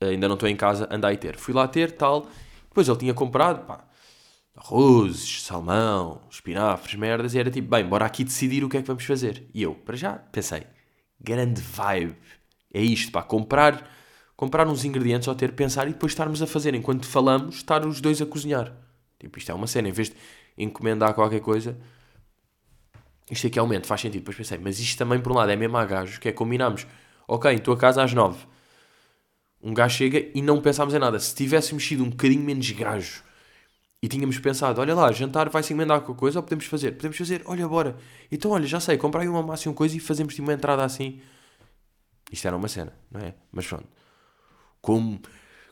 ainda 0.00 0.28
não 0.28 0.34
estou 0.34 0.48
em 0.48 0.56
casa, 0.56 0.86
anda 0.90 1.08
aí 1.08 1.16
ter. 1.16 1.36
Fui 1.36 1.54
lá 1.54 1.66
ter, 1.66 1.92
tal, 1.92 2.26
depois 2.68 2.88
ele 2.88 2.98
tinha 2.98 3.14
comprado, 3.14 3.64
pá, 3.66 3.84
arrozes, 4.54 5.42
salmão, 5.42 6.22
espinafres, 6.30 6.94
merdas, 6.96 7.34
e 7.34 7.38
era 7.38 7.50
tipo, 7.50 7.68
bem, 7.68 7.84
bora 7.84 8.04
aqui 8.04 8.24
decidir 8.24 8.62
o 8.62 8.68
que 8.68 8.76
é 8.76 8.82
que 8.82 8.86
vamos 8.86 9.04
fazer. 9.04 9.48
E 9.54 9.62
eu, 9.62 9.74
para 9.74 9.96
já, 9.96 10.12
pensei, 10.12 10.64
grande 11.20 11.60
vibe, 11.60 12.16
é 12.72 12.82
isto, 12.82 13.10
pá, 13.10 13.22
comprar 13.22 13.88
comprar 14.36 14.66
uns 14.66 14.84
ingredientes 14.84 15.28
ou 15.28 15.34
ter, 15.34 15.52
pensar 15.52 15.88
e 15.88 15.92
depois 15.92 16.12
estarmos 16.12 16.42
a 16.42 16.46
fazer, 16.46 16.74
enquanto 16.74 17.06
falamos, 17.06 17.56
estar 17.56 17.86
os 17.86 18.00
dois 18.00 18.20
a 18.20 18.26
cozinhar. 18.26 18.72
Tipo, 19.18 19.38
isto 19.38 19.50
é 19.50 19.54
uma 19.54 19.66
cena, 19.66 19.88
em 19.88 19.92
vez 19.92 20.10
de 20.10 20.16
encomendar 20.58 21.14
qualquer 21.14 21.40
coisa, 21.40 21.78
isto 23.30 23.46
aqui 23.46 23.58
aumenta, 23.58 23.86
faz 23.86 24.00
sentido. 24.00 24.20
Depois 24.20 24.36
pensei, 24.36 24.58
mas 24.58 24.78
isto 24.78 24.98
também 24.98 25.20
por 25.20 25.32
um 25.32 25.36
lado 25.36 25.50
é 25.50 25.56
mesmo 25.56 25.76
a 25.76 25.84
gajos, 25.84 26.18
que 26.18 26.28
é 26.28 26.32
combinamos, 26.32 26.86
ok, 27.26 27.52
em 27.52 27.58
tua 27.58 27.76
casa 27.76 28.02
às 28.02 28.12
nove, 28.12 28.44
um 29.62 29.72
gajo 29.72 29.96
chega 29.96 30.30
e 30.34 30.42
não 30.42 30.60
pensámos 30.60 30.92
em 30.94 30.98
nada. 30.98 31.18
Se 31.18 31.34
tivéssemos 31.34 31.86
sido 31.86 32.04
um 32.04 32.10
bocadinho 32.10 32.42
menos 32.42 32.70
gajo 32.72 33.22
e 34.02 34.08
tínhamos 34.08 34.38
pensado, 34.38 34.80
olha 34.80 34.94
lá, 34.94 35.10
jantar 35.12 35.48
vai-se 35.48 35.74
com 35.74 36.12
a 36.12 36.14
coisa 36.14 36.40
ou 36.40 36.42
podemos 36.42 36.66
fazer? 36.66 36.92
Podemos 36.92 37.16
fazer, 37.16 37.42
olha, 37.46 37.66
bora. 37.66 37.96
Então, 38.30 38.50
olha, 38.50 38.66
já 38.66 38.78
sei, 38.78 38.98
comprar 38.98 39.26
uma 39.26 39.42
massa 39.42 39.66
e 39.66 39.70
uma 39.70 39.74
coisa 39.74 39.96
e 39.96 40.00
fazemos 40.00 40.34
tipo 40.34 40.46
uma 40.46 40.52
entrada 40.52 40.84
assim. 40.84 41.20
Isto 42.30 42.46
era 42.46 42.56
uma 42.56 42.68
cena, 42.68 42.92
não 43.10 43.20
é? 43.20 43.34
Mas 43.50 43.66
pronto 43.66 43.88
como, 44.84 45.18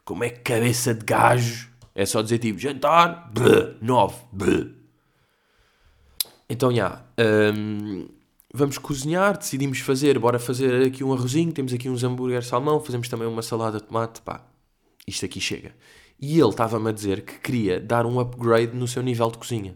como 0.04 0.24
é 0.24 0.30
cabeça 0.30 0.94
de 0.94 1.04
gajo. 1.04 1.70
É 1.94 2.06
só 2.06 2.22
dizer 2.22 2.38
tipo, 2.38 2.58
jantar, 2.58 3.30
bleh, 3.30 3.76
nove. 3.82 4.16
Então, 6.48 6.74
já, 6.74 7.04
um, 7.54 8.08
vamos 8.52 8.78
cozinhar, 8.78 9.36
decidimos 9.36 9.80
fazer, 9.80 10.18
bora 10.18 10.38
fazer 10.38 10.86
aqui 10.86 11.04
um 11.04 11.12
arrozinho, 11.12 11.52
temos 11.52 11.74
aqui 11.74 11.90
uns 11.90 12.02
hambúrgueres 12.02 12.46
salmão, 12.46 12.80
fazemos 12.80 13.08
também 13.08 13.28
uma 13.28 13.42
salada 13.42 13.78
de 13.78 13.84
tomate, 13.84 14.22
pá, 14.22 14.46
isto 15.06 15.26
aqui 15.26 15.40
chega. 15.40 15.74
E 16.18 16.40
ele 16.40 16.48
estava-me 16.48 16.88
a 16.88 16.92
dizer 16.92 17.22
que 17.22 17.38
queria 17.40 17.78
dar 17.78 18.06
um 18.06 18.18
upgrade 18.18 18.74
no 18.74 18.88
seu 18.88 19.02
nível 19.02 19.30
de 19.30 19.36
cozinha. 19.38 19.74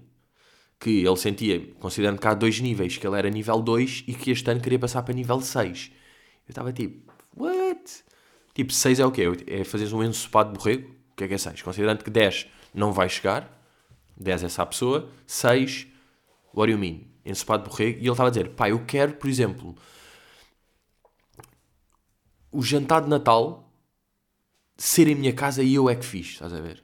Que 0.80 1.04
ele 1.04 1.16
sentia, 1.16 1.60
considerando 1.78 2.18
que 2.18 2.26
há 2.26 2.34
dois 2.34 2.60
níveis, 2.60 2.96
que 2.96 3.06
ele 3.06 3.18
era 3.18 3.28
nível 3.28 3.60
2 3.60 4.04
e 4.06 4.14
que 4.14 4.30
este 4.30 4.50
ano 4.50 4.60
queria 4.60 4.78
passar 4.78 5.02
para 5.02 5.14
nível 5.14 5.40
6. 5.40 5.90
Eu 6.46 6.52
estava 6.52 6.72
tipo? 6.72 7.05
Tipo, 8.56 8.72
6 8.72 9.00
é 9.00 9.04
o 9.04 9.12
quê? 9.12 9.24
É 9.46 9.64
fazeres 9.64 9.92
um 9.92 10.02
ensopado 10.02 10.50
de 10.50 10.58
borrego? 10.58 10.88
O 11.12 11.14
que 11.14 11.24
é 11.24 11.28
que 11.28 11.34
é 11.34 11.38
6? 11.38 11.60
Considerando 11.60 12.02
que 12.02 12.08
10 12.08 12.46
não 12.72 12.90
vai 12.90 13.06
chegar, 13.06 13.54
10 14.16 14.44
é 14.44 14.46
essa 14.46 14.64
pessoa, 14.64 15.10
6, 15.26 15.86
what 16.54 16.66
do 16.66 16.72
you 16.72 16.78
mean? 16.78 17.02
Ensopado 17.22 17.64
de 17.64 17.68
borrego. 17.68 17.98
E 17.98 18.00
ele 18.00 18.10
estava 18.10 18.28
a 18.28 18.30
dizer, 18.30 18.48
pá, 18.48 18.70
eu 18.70 18.82
quero, 18.86 19.12
por 19.12 19.28
exemplo, 19.28 19.74
o 22.50 22.62
jantar 22.62 23.02
de 23.02 23.10
Natal 23.10 23.70
ser 24.74 25.06
em 25.06 25.14
minha 25.14 25.34
casa 25.34 25.62
e 25.62 25.74
eu 25.74 25.90
é 25.90 25.94
que 25.94 26.06
fiz, 26.06 26.28
estás 26.28 26.54
a 26.54 26.60
ver? 26.62 26.82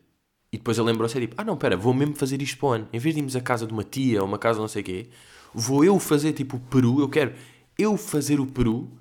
E 0.53 0.59
depois 0.59 0.77
ele 0.77 0.89
lembrou-se, 0.89 1.19
tipo, 1.19 1.37
ah 1.39 1.45
não, 1.45 1.57
pera, 1.57 1.75
vou 1.75 1.95
mesmo 1.95 2.15
fazer 2.15 2.43
isto 2.43 2.59
para 2.59 2.67
o 2.67 2.73
ano. 2.73 2.89
Em 2.93 2.99
vez 2.99 3.15
de 3.15 3.21
irmos 3.23 3.35
à 3.35 3.41
casa 3.41 3.67
de 3.67 3.73
uma 3.73 3.83
tia 3.83 4.21
ou 4.21 4.29
uma 4.29 4.39
casa 4.39 4.61
não 4.61 4.69
sei 4.69 4.83
o 4.83 4.85
quê, 4.85 5.09
vou 5.55 5.83
eu 5.83 5.99
fazer 5.99 6.35
tipo 6.35 6.59
o 6.59 6.61
peru, 6.61 7.01
eu 7.01 7.09
quero 7.09 7.33
eu 7.79 7.97
fazer 7.97 8.41
o 8.41 8.47
peru 8.47 8.93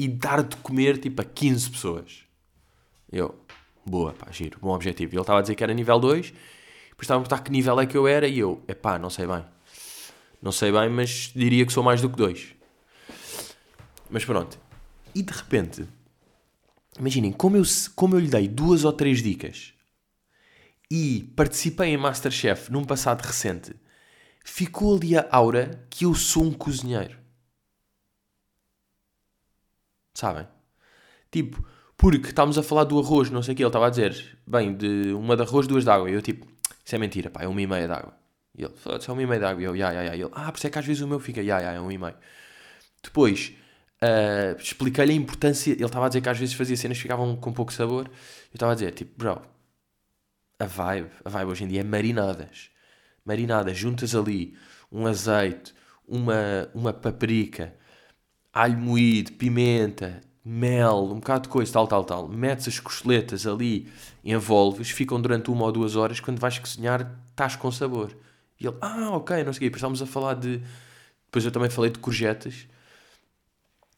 e 0.00 0.08
dar 0.08 0.42
de 0.42 0.56
comer 0.56 0.96
tipo 0.96 1.20
a 1.20 1.24
15 1.26 1.70
pessoas. 1.72 2.24
Eu, 3.12 3.38
boa, 3.84 4.14
pá, 4.14 4.32
giro, 4.32 4.58
bom 4.58 4.74
objetivo. 4.74 5.12
Ele 5.12 5.20
estava 5.20 5.40
a 5.40 5.42
dizer 5.42 5.54
que 5.54 5.62
era 5.62 5.74
nível 5.74 6.00
2, 6.00 6.28
depois 6.30 7.02
estava 7.02 7.20
a 7.20 7.22
perguntar 7.22 7.44
que 7.44 7.52
nível 7.52 7.78
é 7.78 7.84
que 7.84 7.98
eu 7.98 8.08
era 8.08 8.26
e 8.26 8.38
eu, 8.38 8.62
é 8.66 8.72
pá, 8.72 8.98
não 8.98 9.10
sei 9.10 9.26
bem. 9.26 9.44
Não 10.40 10.52
sei 10.52 10.72
bem, 10.72 10.88
mas 10.88 11.32
diria 11.36 11.66
que 11.66 11.72
sou 11.72 11.84
mais 11.84 12.00
do 12.00 12.08
que 12.08 12.16
2. 12.16 12.54
Mas 14.08 14.24
pronto. 14.24 14.58
E 15.14 15.22
de 15.22 15.32
repente, 15.34 15.86
imaginem, 16.98 17.30
como 17.30 17.58
eu, 17.58 17.62
como 17.94 18.16
eu 18.16 18.20
lhe 18.20 18.28
dei 18.28 18.48
duas 18.48 18.84
ou 18.84 18.94
três 18.94 19.22
dicas 19.22 19.74
e 20.90 21.30
participei 21.36 21.90
em 21.90 21.98
Masterchef 21.98 22.72
num 22.72 22.84
passado 22.84 23.20
recente, 23.20 23.74
ficou 24.42 24.96
ali 24.96 25.14
a 25.14 25.28
aura 25.30 25.86
que 25.90 26.06
eu 26.06 26.14
sou 26.14 26.44
um 26.44 26.54
cozinheiro. 26.54 27.19
Sabem? 30.14 30.46
Tipo, 31.30 31.64
porque 31.96 32.28
estávamos 32.30 32.58
a 32.58 32.62
falar 32.62 32.84
do 32.84 32.98
arroz, 32.98 33.30
não 33.30 33.42
sei 33.42 33.54
o 33.54 33.56
que, 33.56 33.62
ele 33.62 33.68
estava 33.68 33.86
a 33.86 33.90
dizer, 33.90 34.38
bem, 34.46 34.74
de 34.74 35.12
uma 35.12 35.36
de 35.36 35.42
arroz, 35.42 35.66
duas 35.66 35.84
de 35.84 35.90
água. 35.90 36.10
E 36.10 36.14
eu 36.14 36.22
tipo, 36.22 36.46
isso 36.84 36.94
é 36.94 36.98
mentira, 36.98 37.30
pá, 37.30 37.42
é 37.42 37.48
uma 37.48 37.60
e 37.60 37.66
meia 37.66 37.86
de 37.86 37.92
água. 37.92 38.14
E 38.56 38.64
ele, 38.64 38.74
foda-se, 38.76 39.08
é 39.08 39.12
uma 39.12 39.22
e 39.22 39.26
meia 39.26 39.38
de 39.38 39.46
água. 39.46 39.62
E 39.62 39.64
eu, 39.64 39.76
ya, 39.76 39.92
ya, 39.92 40.02
ya. 40.02 40.14
Ele, 40.14 40.30
ah, 40.32 40.50
por 40.50 40.58
isso 40.58 40.66
é 40.66 40.70
que 40.70 40.78
às 40.78 40.86
vezes 40.86 41.02
o 41.02 41.08
meu 41.08 41.20
fica, 41.20 41.42
ya, 41.42 41.60
ya, 41.60 41.72
é 41.72 41.80
um 41.80 41.90
e 41.90 41.98
meio. 41.98 42.16
Depois, 43.02 43.52
uh, 44.02 44.60
expliquei-lhe 44.60 45.12
a 45.12 45.16
importância, 45.16 45.72
ele 45.72 45.84
estava 45.84 46.06
a 46.06 46.08
dizer 46.08 46.20
que 46.20 46.28
às 46.28 46.38
vezes 46.38 46.54
fazia 46.54 46.76
cenas 46.76 46.96
que 46.96 47.02
ficavam 47.02 47.36
com 47.36 47.52
pouco 47.52 47.72
sabor. 47.72 48.06
Eu 48.06 48.54
estava 48.54 48.72
a 48.72 48.74
dizer, 48.74 48.92
tipo, 48.92 49.12
bro, 49.16 49.40
a 50.58 50.66
vibe, 50.66 51.10
a 51.24 51.28
vibe 51.30 51.50
hoje 51.50 51.64
em 51.64 51.68
dia 51.68 51.80
é 51.80 51.84
marinadas. 51.84 52.70
Marinadas, 53.24 53.76
juntas 53.76 54.14
ali 54.14 54.56
um 54.90 55.06
azeite, 55.06 55.72
uma, 56.06 56.68
uma 56.74 56.92
paprika, 56.92 57.74
alho 58.52 58.78
moído, 58.78 59.32
pimenta, 59.32 60.20
mel, 60.44 61.04
um 61.04 61.20
bocado 61.20 61.42
de 61.42 61.48
coisa, 61.48 61.72
tal, 61.72 61.86
tal, 61.86 62.04
tal. 62.04 62.28
Metes 62.28 62.68
as 62.68 62.80
costeletas 62.80 63.46
ali, 63.46 63.90
envolves, 64.24 64.90
ficam 64.90 65.20
durante 65.20 65.50
uma 65.50 65.64
ou 65.64 65.72
duas 65.72 65.96
horas. 65.96 66.20
Quando 66.20 66.38
vais 66.40 66.58
cozinhar, 66.58 67.18
estás 67.30 67.56
com 67.56 67.70
sabor. 67.70 68.16
E 68.58 68.66
ele, 68.66 68.76
ah, 68.80 69.10
ok, 69.12 69.44
não 69.44 69.52
sei 69.52 69.68
o 69.68 69.70
quê. 69.70 69.76
Estávamos 69.76 70.02
a 70.02 70.06
falar 70.06 70.34
de. 70.34 70.62
Depois 71.26 71.44
eu 71.44 71.50
também 71.52 71.70
falei 71.70 71.90
de 71.90 71.98
courgettes. 71.98 72.66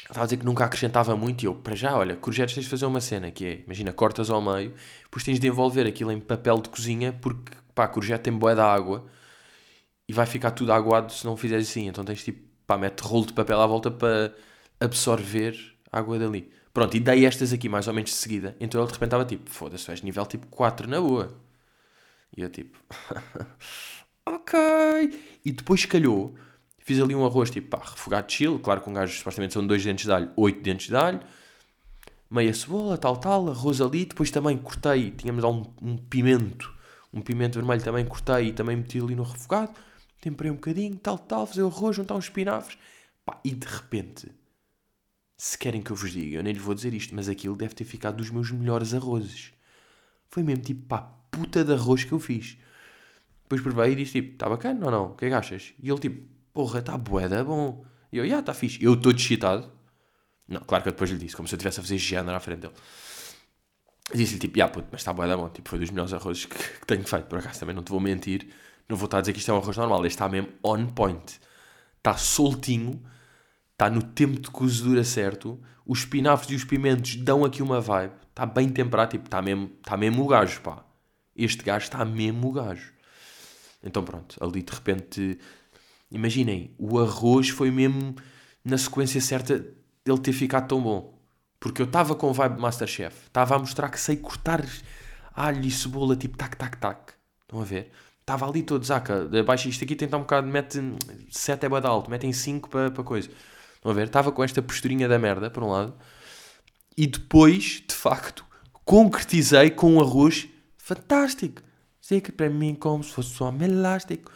Estava 0.03 0.23
a 0.23 0.25
dizer 0.25 0.37
que 0.37 0.45
nunca 0.45 0.65
acrescentava 0.65 1.17
muito. 1.17 1.43
E 1.43 1.47
eu, 1.47 1.55
para 1.55 1.75
já, 1.75 1.97
olha, 1.97 2.17
courgettes 2.17 2.55
tens 2.55 2.65
de 2.65 2.71
fazer 2.71 2.87
uma 2.87 3.01
cena 3.01 3.31
que 3.31 3.47
é, 3.47 3.63
imagina, 3.65 3.93
cortas 3.93 4.31
ao 4.31 4.43
meio, 4.43 4.75
depois 5.05 5.25
tens 5.25 5.41
de 5.41 5.47
envolver 5.49 5.87
aquilo 5.87 6.13
em 6.13 6.21
papel 6.21 6.61
de 6.61 6.69
cozinha, 6.69 7.13
porque, 7.21 7.53
pá, 7.75 7.89
courgette 7.89 8.25
tem 8.25 8.33
boé 8.33 8.55
da 8.55 8.71
água 8.71 9.07
e 10.09 10.13
vai 10.13 10.27
ficar 10.27 10.51
tudo 10.51 10.73
aguado 10.73 11.13
se 11.13 11.25
não 11.25 11.37
fizeres 11.37 11.69
assim. 11.69 11.89
Então 11.89 12.05
tens 12.05 12.23
tipo, 12.25 12.52
pá, 12.67 12.79
mete 12.79 13.01
rolo 13.01 13.27
de 13.27 13.33
papel 13.33 13.61
à 13.61 13.67
volta 13.67 13.91
para 13.91 14.35
absorver 14.81 15.57
água 15.91 16.19
dali. 16.19 16.51
Pronto, 16.73 16.97
e 16.97 17.01
dei 17.01 17.27
estas 17.27 17.53
aqui 17.53 17.69
mais 17.69 17.87
ou 17.87 17.95
menos 17.95 18.11
de 18.11 18.17
seguida. 18.17 18.57
Então 18.59 18.81
ele 18.81 18.89
de 18.89 18.95
repente 18.95 19.09
estava 19.09 19.25
tipo, 19.25 19.51
foda-se, 19.51 19.91
és 19.91 20.03
nível 20.03 20.25
tipo 20.27 20.47
4 20.47 20.89
na 20.89 21.01
boa. 21.01 21.37
E 22.37 22.43
eu 22.43 22.49
tipo, 22.49 22.79
ok. 24.27 24.59
E 25.45 25.53
depois 25.53 25.85
calhou, 25.85 26.35
fiz 26.79 26.99
ali 27.01 27.15
um 27.15 27.27
arroz 27.27 27.51
tipo, 27.51 27.69
pá, 27.69 27.83
refogado 27.85 28.27
de 28.27 28.33
chile, 28.33 28.59
claro 28.59 28.81
que 28.81 28.89
um 28.89 28.95
gajo 28.95 29.17
supostamente 29.17 29.53
são 29.53 29.67
2 29.67 29.85
dentes 29.85 30.07
de 30.07 30.13
alho, 30.13 30.31
8 30.35 30.63
dentes 30.63 30.87
de 30.89 30.97
alho, 30.97 31.21
meia 32.31 32.55
cebola, 32.55 32.97
tal, 32.97 33.19
tal, 33.19 33.51
arroz 33.51 33.81
ali. 33.83 34.07
Depois 34.07 34.31
também 34.31 34.57
cortei, 34.57 35.11
tínhamos 35.11 35.45
lá 35.45 35.51
um, 35.51 35.65
um 35.83 35.97
pimento, 35.99 36.73
um 37.13 37.21
pimento 37.21 37.55
vermelho 37.55 37.83
também 37.83 38.05
cortei 38.07 38.49
e 38.49 38.53
também 38.53 38.77
meti 38.77 38.99
ali 38.99 39.15
no 39.15 39.25
refogado. 39.25 39.73
Temperei 40.23 40.51
um 40.51 40.55
bocadinho, 40.55 40.97
tal, 40.97 41.19
tal, 41.19 41.47
fazer 41.47 41.63
o 41.63 41.67
arroz, 41.67 41.97
juntar 41.97 42.15
uns 42.15 42.25
espinafres. 42.25 42.79
Pá, 43.27 43.39
e 43.45 43.51
de 43.51 43.67
repente 43.67 44.33
se 45.43 45.59
querem 45.59 45.83
que 45.83 45.91
eu 45.91 45.97
vos 45.97 46.13
diga, 46.13 46.37
eu 46.37 46.43
nem 46.45 46.53
lhes 46.53 46.63
vou 46.63 46.73
dizer 46.73 46.95
isto, 46.95 47.13
mas 47.17 47.29
aquilo 47.29 47.57
deve 47.57 47.75
ter 47.75 47.83
ficado 47.83 48.19
dos 48.19 48.31
meus 48.31 48.53
melhores 48.53 48.95
arrozes. 48.95 49.53
Foi 50.29 50.41
mesmo 50.45 50.63
tipo, 50.63 50.87
pá, 50.87 51.03
puta 51.33 51.65
de 51.65 51.73
arroz 51.73 52.05
que 52.05 52.13
eu 52.13 52.21
fiz. 52.21 52.57
Depois 53.43 53.61
provei 53.61 53.91
e 53.91 53.97
disse 53.97 54.13
tipo, 54.13 54.35
está 54.35 54.49
bacana 54.49 54.87
ou 54.87 54.93
não? 54.93 55.07
O 55.07 55.15
que 55.17 55.25
é 55.25 55.31
que 55.31 55.35
achas? 55.35 55.75
E 55.83 55.91
ele 55.91 55.99
tipo, 55.99 56.29
porra, 56.53 56.79
está 56.79 56.97
boeda 56.97 57.43
bom. 57.43 57.85
E 58.13 58.19
eu, 58.19 58.29
já, 58.29 58.39
está 58.39 58.55
fixe. 58.55 58.81
Eu 58.81 58.95
estou 58.95 59.11
excitado. 59.11 59.69
Não, 60.47 60.61
claro 60.61 60.85
que 60.85 60.91
eu 60.91 60.93
depois 60.93 61.11
lhe 61.11 61.19
disse, 61.19 61.35
como 61.35 61.49
se 61.49 61.55
eu 61.55 61.57
estivesse 61.57 61.81
a 61.81 61.83
fazer 61.83 61.99
género 61.99 62.37
à 62.37 62.39
frente 62.39 62.61
dele. 62.61 62.75
Disse-lhe 64.15 64.39
tipo, 64.39 64.57
já 64.57 64.69
puto, 64.69 64.87
mas 64.93 65.01
está 65.01 65.13
boeda 65.13 65.37
bom. 65.37 65.49
Tipo, 65.49 65.69
foi 65.69 65.81
dos 65.81 65.91
melhores 65.91 66.13
arrozes 66.13 66.45
que, 66.45 66.57
que, 66.57 66.87
tenho 66.87 67.05
feito. 67.05 67.27
Por 67.27 67.41
acaso 67.41 67.59
também 67.59 67.75
não 67.75 67.83
te 67.83 67.91
vou 67.91 67.99
mentir. 67.99 68.49
Não 68.89 68.97
vou 68.97 69.07
estar 69.07 69.19
a 69.19 69.21
dizer 69.21 69.33
que 69.33 69.39
isto 69.39 69.51
é 69.51 69.55
um 69.55 69.59
arroz 69.59 69.77
normal. 69.77 70.05
Este 70.07 70.17
está 70.17 70.29
mesmo 70.29 70.49
on 70.63 70.87
point. 70.87 71.41
Está 71.99 72.17
soltinho 72.17 73.01
está 73.83 73.91
no 73.91 74.03
tempo 74.03 74.39
de 74.39 74.49
cozedura 74.49 75.03
certo, 75.03 75.61
os 75.85 76.01
espinafres 76.01 76.51
e 76.53 76.55
os 76.55 76.65
pimentos 76.65 77.17
dão 77.17 77.45
aqui 77.45 77.63
uma 77.63 77.81
vibe, 77.81 78.15
está 78.31 78.47
bem 78.47 78.69
temperado, 78.69 79.11
tipo, 79.11 79.25
está 79.25 79.43
mesmo, 79.43 79.73
está 79.79 79.97
mesmo 79.97 80.23
o 80.23 80.27
gajo, 80.29 80.61
pá. 80.61 80.85
Este 81.35 81.65
gajo 81.65 81.85
está 81.85 82.05
mesmo 82.05 82.49
o 82.49 82.53
gajo. 82.53 82.93
Então 83.83 84.05
pronto, 84.05 84.37
ali 84.43 84.63
de 84.63 84.73
repente, 84.73 85.39
imaginem, 86.11 86.73
o 86.79 87.01
arroz 87.01 87.49
foi 87.49 87.73
mesmo 87.73 88.15
na 88.65 88.79
sequência 88.79 89.21
certa 89.21 89.59
dele 90.05 90.21
ter 90.21 90.33
ficado 90.33 90.69
tão 90.69 90.81
bom. 90.81 91.19
Porque 91.59 91.83
eu 91.83 91.87
estava 91.87 92.15
com 92.15 92.33
vibe 92.33 92.61
Masterchef, 92.61 93.27
estava 93.27 93.57
a 93.57 93.59
mostrar 93.59 93.89
que 93.89 93.99
sei 93.99 94.17
cortar 94.17 94.65
alho 95.35 95.65
e 95.65 95.71
cebola, 95.71 96.15
tipo 96.15 96.37
tac, 96.37 96.57
tac, 96.57 96.77
tac. 96.77 97.15
Estão 97.43 97.61
a 97.61 97.65
ver? 97.65 97.91
Estava 98.33 98.51
ali 98.51 98.63
todo, 98.63 98.83
zaca, 98.83 99.29
baixa 99.45 99.69
isto 99.69 99.85
aqui, 99.85 99.95
tenta 99.95 100.17
um 100.17 100.21
bocado, 100.21 100.49
mete 100.49 100.79
7 101.31 101.67
é 101.67 101.69
bada 101.69 101.87
alto, 101.87 102.11
metem 102.11 102.33
5 102.33 102.67
para, 102.71 102.91
coisa. 103.05 103.29
Estão 103.75 103.93
a 103.93 103.95
ver? 103.95 104.07
Estava 104.07 104.33
com 104.33 104.43
esta 104.43 104.63
posturinha 104.63 105.07
da 105.07 105.19
merda, 105.19 105.51
por 105.51 105.63
um 105.63 105.69
lado. 105.69 105.93
E 106.97 107.07
depois, 107.07 107.83
de 107.87 107.95
facto, 107.95 108.43
concretizei 108.87 109.69
com 109.69 109.97
um 109.97 110.01
arroz 110.01 110.49
fantástico. 110.79 111.61
Seca 112.01 112.33
para 112.33 112.49
mim 112.49 112.75
como 112.75 113.05
se 113.05 113.11
fosse 113.13 113.35
só 113.35 113.51
um 113.51 113.63
elástico. 113.63 114.33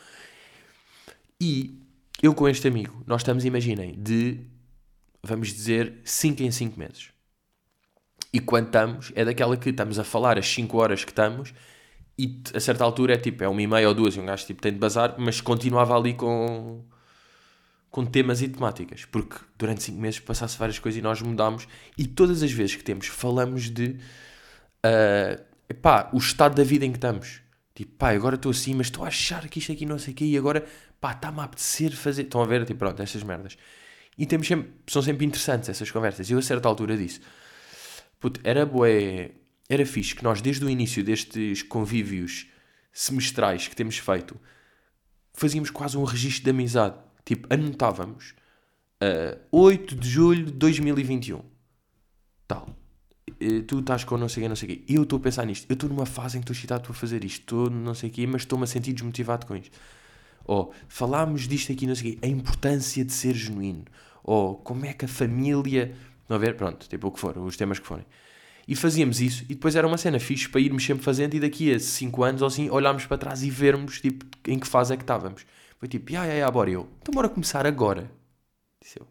E 1.40 1.80
eu 2.22 2.34
com 2.34 2.46
este 2.46 2.68
amigo, 2.68 3.02
nós 3.06 3.22
estamos, 3.22 3.46
imaginem, 3.46 3.94
de, 3.98 4.40
vamos 5.22 5.48
dizer, 5.48 6.02
5 6.04 6.42
em 6.42 6.50
5 6.50 6.78
meses. 6.78 7.12
E 8.30 8.40
quando 8.40 8.66
estamos, 8.66 9.10
é 9.14 9.24
daquela 9.24 9.56
que 9.56 9.70
estamos 9.70 9.98
a 9.98 10.04
falar 10.04 10.36
as 10.36 10.46
5 10.46 10.76
horas 10.76 11.02
que 11.02 11.12
estamos 11.12 11.54
e 12.18 12.40
a 12.54 12.60
certa 12.60 12.84
altura 12.84 13.14
é 13.14 13.16
tipo, 13.18 13.44
é 13.44 13.48
uma 13.48 13.60
e 13.60 13.66
meia 13.66 13.88
ou 13.88 13.94
duas 13.94 14.16
e 14.16 14.20
um 14.20 14.26
gajo 14.26 14.46
tipo, 14.46 14.62
tem 14.62 14.72
de 14.72 14.78
bazar, 14.78 15.14
mas 15.18 15.40
continuava 15.40 15.96
ali 15.96 16.14
com 16.14 16.84
com 17.90 18.04
temas 18.04 18.42
e 18.42 18.48
temáticas, 18.48 19.06
porque 19.06 19.36
durante 19.56 19.82
5 19.82 19.98
meses 19.98 20.20
passasse 20.20 20.58
várias 20.58 20.78
coisas 20.78 20.98
e 20.98 21.02
nós 21.02 21.22
mudámos, 21.22 21.66
e 21.96 22.06
todas 22.06 22.42
as 22.42 22.52
vezes 22.52 22.76
que 22.76 22.84
temos 22.84 23.06
falamos 23.06 23.70
de 23.70 23.96
uh, 24.84 25.42
o 26.12 26.18
estado 26.18 26.54
da 26.54 26.62
vida 26.62 26.84
em 26.84 26.90
que 26.90 26.98
estamos. 26.98 27.40
Tipo, 27.74 27.92
pá, 27.96 28.10
agora 28.10 28.36
estou 28.36 28.50
assim, 28.50 28.74
mas 28.74 28.88
estou 28.88 29.04
a 29.04 29.08
achar 29.08 29.48
que 29.48 29.58
isto 29.58 29.72
aqui 29.72 29.84
não 29.86 29.98
sei 29.98 30.12
o 30.12 30.16
quê, 30.16 30.24
e 30.24 30.36
agora, 30.36 30.66
pá, 31.00 31.12
está-me 31.12 31.40
a 31.40 31.44
apetecer 31.44 31.92
fazer. 31.92 32.22
Estão 32.22 32.42
a 32.42 32.46
ver? 32.46 32.64
Tipo, 32.64 32.78
pronto, 32.80 33.02
estas 33.02 33.22
merdas. 33.22 33.56
E 34.18 34.26
temos 34.26 34.46
sempre, 34.46 34.72
são 34.86 35.02
sempre 35.02 35.26
interessantes 35.26 35.68
essas 35.68 35.90
conversas. 35.90 36.28
E 36.30 36.32
eu 36.32 36.38
a 36.38 36.42
certa 36.42 36.68
altura 36.68 36.96
disse, 36.96 37.20
puto, 38.20 38.40
era 38.44 38.64
boé, 38.64 39.32
era 39.68 39.84
fixe 39.84 40.14
que 40.14 40.24
nós 40.24 40.40
desde 40.40 40.64
o 40.64 40.70
início 40.70 41.02
destes 41.02 41.62
convívios 41.62 42.48
semestrais 42.92 43.68
que 43.68 43.76
temos 43.76 43.98
feito, 43.98 44.38
fazíamos 45.34 45.70
quase 45.70 45.98
um 45.98 46.04
registro 46.04 46.44
de 46.44 46.50
amizade 46.50 47.06
Tipo, 47.26 47.52
anotávamos 47.52 48.34
uh, 49.02 49.36
8 49.50 49.96
de 49.96 50.08
julho 50.08 50.46
de 50.46 50.52
2021. 50.52 51.42
Tal. 52.46 52.68
Tu 53.66 53.80
estás 53.80 54.04
com 54.04 54.16
não 54.16 54.28
sei 54.28 54.44
quê, 54.44 54.48
não 54.48 54.54
sei 54.54 54.68
quê. 54.68 54.84
Eu 54.88 55.02
estou 55.02 55.18
a 55.18 55.20
pensar 55.20 55.44
nisto. 55.44 55.66
Eu 55.68 55.74
estou 55.74 55.90
numa 55.90 56.06
fase 56.06 56.38
em 56.38 56.40
que 56.40 56.44
estou 56.44 56.54
excitado 56.54 56.84
para 56.84 56.94
fazer 56.94 57.24
isto. 57.24 57.40
Estou 57.40 57.68
não 57.68 57.94
sei 57.94 58.10
quê, 58.10 58.24
mas 58.28 58.42
estou-me 58.42 58.62
a 58.62 58.66
sentir 58.68 58.92
desmotivado 58.92 59.44
com 59.44 59.56
isto. 59.56 59.76
Ou 60.44 60.72
falámos 60.88 61.48
disto 61.48 61.72
aqui, 61.72 61.84
não 61.84 61.96
sei 61.96 62.12
quê. 62.12 62.18
A 62.22 62.28
importância 62.28 63.04
de 63.04 63.12
ser 63.12 63.34
genuíno. 63.34 63.84
Ou 64.22 64.54
como 64.54 64.86
é 64.86 64.92
que 64.92 65.04
a 65.04 65.08
família. 65.08 65.96
Não 66.28 66.36
a 66.36 66.38
ver? 66.38 66.56
Pronto, 66.56 66.88
tipo 66.88 67.08
o 67.08 67.10
que 67.10 67.18
for, 67.18 67.36
os 67.38 67.56
temas 67.56 67.80
que 67.80 67.86
forem. 67.88 68.06
E 68.68 68.74
fazíamos 68.74 69.20
isso, 69.20 69.44
e 69.44 69.54
depois 69.54 69.76
era 69.76 69.86
uma 69.86 69.96
cena 69.96 70.18
fixe 70.18 70.48
para 70.48 70.60
irmos 70.60 70.84
sempre 70.84 71.04
fazendo, 71.04 71.34
e 71.34 71.40
daqui 71.40 71.72
a 71.72 71.78
5 71.78 72.24
anos 72.24 72.42
ou 72.42 72.48
assim, 72.48 72.68
olharmos 72.68 73.06
para 73.06 73.16
trás 73.16 73.44
e 73.44 73.50
vermos 73.50 74.00
tipo, 74.00 74.26
em 74.48 74.58
que 74.58 74.66
fase 74.66 74.92
é 74.92 74.96
que 74.96 75.04
estávamos. 75.04 75.46
Foi 75.78 75.88
tipo, 75.88 76.10
ya, 76.10 76.24
ya, 76.24 76.34
ya, 76.34 76.50
bora 76.50 76.70
eu. 76.70 76.88
Então 77.00 77.12
bora 77.12 77.28
começar 77.28 77.66
agora. 77.66 78.10
Disse 78.82 78.98
eu. 78.98 79.06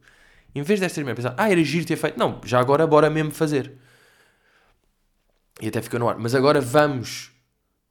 Em 0.54 0.62
vez 0.62 0.80
destas 0.80 1.04
mesmo 1.04 1.16
pensar, 1.16 1.36
ah, 1.38 1.50
era 1.50 1.64
giro 1.64 1.86
ter 1.86 1.96
feito. 1.96 2.18
Não, 2.18 2.42
já 2.44 2.60
agora 2.60 2.88
bora 2.88 3.10
mesmo 3.10 3.32
fazer. 3.32 3.74
E 5.62 5.68
até 5.68 5.82
ficou 5.82 6.00
no 6.00 6.10
ar. 6.10 6.18
Mas 6.18 6.34
agora 6.34 6.60
vamos, 6.60 7.32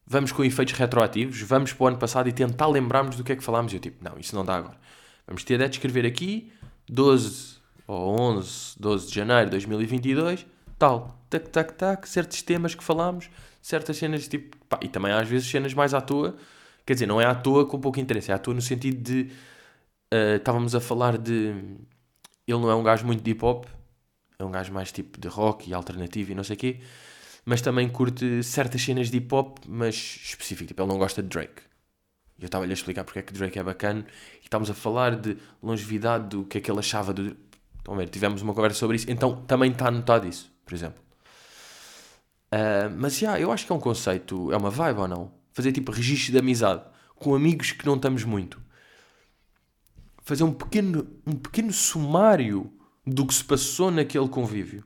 vamos 0.07 0.33
com 0.33 0.45
efeitos 0.45 0.75
retroativos, 0.75 1.41
vamos 1.43 1.73
para 1.73 1.85
o 1.85 1.89
ano 1.89 1.99
passado 1.99 2.29
e 2.29 2.33
tentar 2.33 2.67
lembrarmos 2.67 3.17
do 3.17 3.25
que 3.25 3.33
é 3.33 3.37
que 3.37 3.45
falámos. 3.45 3.73
E 3.73 3.77
eu 3.77 3.81
tipo, 3.81 4.03
não, 4.03 4.19
isso 4.19 4.35
não 4.35 4.45
dá 4.45 4.57
agora. 4.57 4.79
Vamos 5.27 5.45
ter 5.45 5.59
de 5.59 5.77
escrever 5.77 6.05
aqui, 6.05 6.53
12 6.89 7.57
ou 7.87 8.19
11, 8.19 8.75
12 8.79 9.09
de 9.09 9.15
janeiro 9.15 9.45
de 9.47 9.51
2022, 9.53 10.47
tal, 10.79 11.19
tac, 11.31 11.49
tac, 11.49 11.73
tac, 11.73 12.09
certos 12.09 12.43
temas 12.43 12.75
que 12.75 12.85
falámos, 12.85 13.31
certas 13.63 13.97
cenas 13.97 14.29
tipo, 14.29 14.57
pá, 14.69 14.79
e 14.83 14.89
também 14.89 15.13
às 15.13 15.29
vezes 15.29 15.49
cenas 15.49 15.75
mais 15.75 15.95
à 15.95 16.01
toa, 16.01 16.37
Quer 16.87 16.95
dizer, 16.95 17.07
não 17.07 17.21
é 17.21 17.25
à 17.25 17.35
toa 17.35 17.67
com 17.67 17.81
pouco 17.81 17.99
interesse, 17.99 18.31
é 18.31 18.35
à 18.35 18.39
toa 18.39 18.55
no 18.55 18.63
sentido 18.63 19.03
de. 19.03 19.31
Uh, 20.13 20.37
estávamos 20.37 20.75
a 20.75 20.81
falar 20.81 21.17
de. 21.17 21.55
Ele 22.47 22.59
não 22.59 22.71
é 22.71 22.75
um 22.75 22.83
gajo 22.83 23.07
muito 23.07 23.23
de 23.23 23.31
hip 23.31 23.45
hop, 23.45 23.65
é 24.39 24.45
um 24.45 24.51
gajo 24.51 24.73
mais 24.73 24.93
tipo 24.93 25.19
de 25.19 25.29
rock 25.29 25.71
e 25.71 25.75
alternativo 25.75 26.33
e 26.33 26.35
não 26.35 26.45
sei 26.45 26.57
o 26.57 26.59
quê, 26.59 26.81
mas 27.45 27.63
também 27.63 27.89
curte 27.89 28.43
certas 28.43 28.83
cenas 28.83 29.11
de 29.11 29.17
hip 29.17 29.35
hop, 29.35 29.59
mas 29.67 29.95
específico, 29.95 30.69
tipo, 30.69 30.83
ele 30.83 30.91
não 30.91 30.99
gosta 30.99 31.23
de 31.23 31.29
Drake. 31.29 31.63
E 32.39 32.43
eu 32.43 32.47
estava-lhe 32.47 32.73
a 32.73 32.75
explicar 32.75 33.05
porque 33.05 33.21
é 33.21 33.23
que 33.23 33.33
Drake 33.33 33.59
é 33.59 33.63
bacana 33.63 34.05
e 34.43 34.45
estávamos 34.45 34.69
a 34.71 34.75
falar 34.75 35.17
de 35.17 35.39
longevidade, 35.63 36.29
do 36.29 36.45
que 36.45 36.59
é 36.59 36.61
que 36.61 36.71
ele 36.71 36.81
achava 36.81 37.15
do. 37.15 37.35
Estão 37.79 37.95
a 37.95 37.97
ver, 37.97 38.09
tivemos 38.11 38.43
uma 38.43 38.53
conversa 38.53 38.79
sobre 38.79 38.97
isso, 38.97 39.11
então 39.11 39.43
também 39.47 39.71
está 39.71 39.89
anotado 39.89 40.29
isso, 40.29 40.53
por 40.65 40.75
exemplo. 40.75 41.03
Uh, 42.53 42.91
mas 42.97 43.19
já, 43.19 43.35
yeah, 43.35 43.41
eu 43.43 43.53
acho 43.53 43.67
que 43.67 43.73
é 43.73 43.75
um 43.75 43.81
conceito, 43.81 44.53
é 44.53 44.57
uma 44.57 44.71
vibe 44.71 45.01
ou 45.01 45.09
não? 45.09 45.33
Fazer 45.53 45.73
tipo 45.73 45.91
registro 45.91 46.33
de 46.33 46.39
amizade 46.39 46.85
com 47.17 47.35
amigos 47.35 47.73
que 47.73 47.87
não 47.87 47.97
estamos 47.97 48.25
muito. 48.25 48.61
Fazer 50.23 50.45
um 50.45 50.53
pequeno, 50.53 51.07
um 51.27 51.33
pequeno 51.33 51.73
sumário 51.73 52.73
do 53.07 53.27
que 53.27 53.35
se 53.35 53.45
passou 53.45 53.91
naquele 53.91 54.29
convívio. 54.29 54.85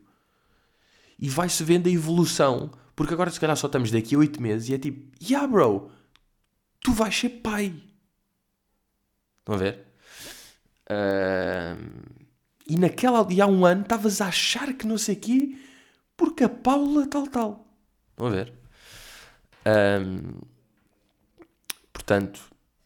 E 1.18 1.28
vai-se 1.28 1.62
vendo 1.62 1.88
a 1.88 1.92
evolução. 1.92 2.70
Porque 2.96 3.14
agora, 3.14 3.30
se 3.30 3.38
calhar, 3.38 3.56
só 3.56 3.66
estamos 3.66 3.90
daqui 3.90 4.14
a 4.14 4.18
8 4.18 4.42
meses 4.42 4.68
e 4.68 4.74
é 4.74 4.78
tipo, 4.78 5.12
yeah, 5.22 5.46
bro, 5.46 5.90
tu 6.80 6.92
vais 6.92 7.16
ser 7.16 7.28
pai. 7.28 7.74
Estão 9.38 9.54
a 9.54 9.58
ver? 9.58 9.86
Uh, 10.90 12.18
e 12.68 12.76
naquela, 12.76 13.26
e 13.30 13.40
há 13.40 13.46
um 13.46 13.64
ano, 13.64 13.82
estavas 13.82 14.20
a 14.20 14.26
achar 14.26 14.72
que 14.74 14.86
não 14.86 14.98
sei 14.98 15.14
o 15.14 15.18
quê, 15.18 15.58
porque 16.18 16.44
a 16.44 16.48
Paula 16.48 17.06
tal, 17.06 17.26
tal. 17.28 17.66
A 18.18 18.28
ver? 18.28 18.52
Um, 19.64 20.40
portanto, 21.92 22.40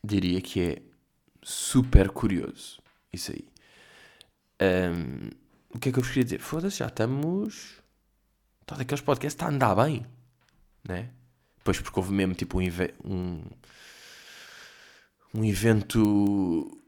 diria 0.04 0.40
que 0.40 0.60
é 0.60 0.82
super 1.42 2.10
curioso 2.10 2.80
isso 3.12 3.32
aí. 3.32 3.48
Um, 4.60 5.30
o 5.74 5.78
que 5.78 5.88
é 5.88 5.92
que 5.92 5.98
eu 5.98 6.02
vos 6.02 6.10
queria 6.10 6.24
dizer? 6.24 6.40
Foda-se, 6.40 6.78
já 6.78 6.86
estamos. 6.86 7.80
Está 8.60 8.76
daqueles 8.76 9.00
podcasts, 9.00 9.34
está 9.34 9.46
a 9.46 9.48
andar 9.48 9.74
bem. 9.74 10.06
Né? 10.86 11.10
Depois, 11.56 11.80
porque 11.80 11.98
houve 11.98 12.12
mesmo 12.12 12.34
tipo 12.34 12.60
um, 12.60 12.64
um, 13.04 13.44
um 15.34 15.44
evento. 15.44 16.78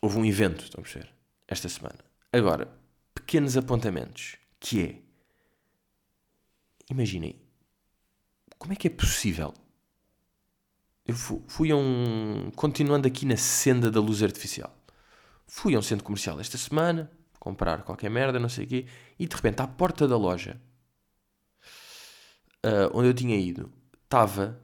Houve 0.00 0.18
um 0.18 0.24
evento, 0.24 0.64
estão 0.64 0.80
a 0.80 0.82
perceber? 0.82 1.12
Esta 1.46 1.68
semana. 1.68 1.98
Agora, 2.32 2.68
pequenos 3.14 3.56
apontamentos. 3.56 4.36
Que 4.60 4.82
é. 4.82 5.02
Imaginem. 6.90 7.40
Como 8.58 8.72
é 8.72 8.76
que 8.76 8.88
é 8.88 8.90
possível? 8.90 9.54
Eu 11.06 11.14
fui 11.14 11.70
a 11.70 11.76
um. 11.76 12.50
Continuando 12.54 13.06
aqui 13.06 13.24
na 13.24 13.36
senda 13.36 13.90
da 13.90 14.00
luz 14.00 14.22
artificial. 14.22 14.76
Fui 15.46 15.74
a 15.74 15.78
um 15.78 15.82
centro 15.82 16.04
comercial 16.04 16.38
esta 16.38 16.58
semana, 16.58 17.10
comprar 17.38 17.82
qualquer 17.82 18.10
merda, 18.10 18.38
não 18.38 18.48
sei 18.48 18.64
o 18.64 18.68
quê, 18.68 18.86
e 19.18 19.26
de 19.26 19.34
repente, 19.34 19.62
à 19.62 19.66
porta 19.66 20.06
da 20.06 20.16
loja 20.16 20.60
uh, 22.64 22.90
onde 22.92 23.08
eu 23.08 23.14
tinha 23.14 23.36
ido, 23.36 23.72
estava 24.04 24.60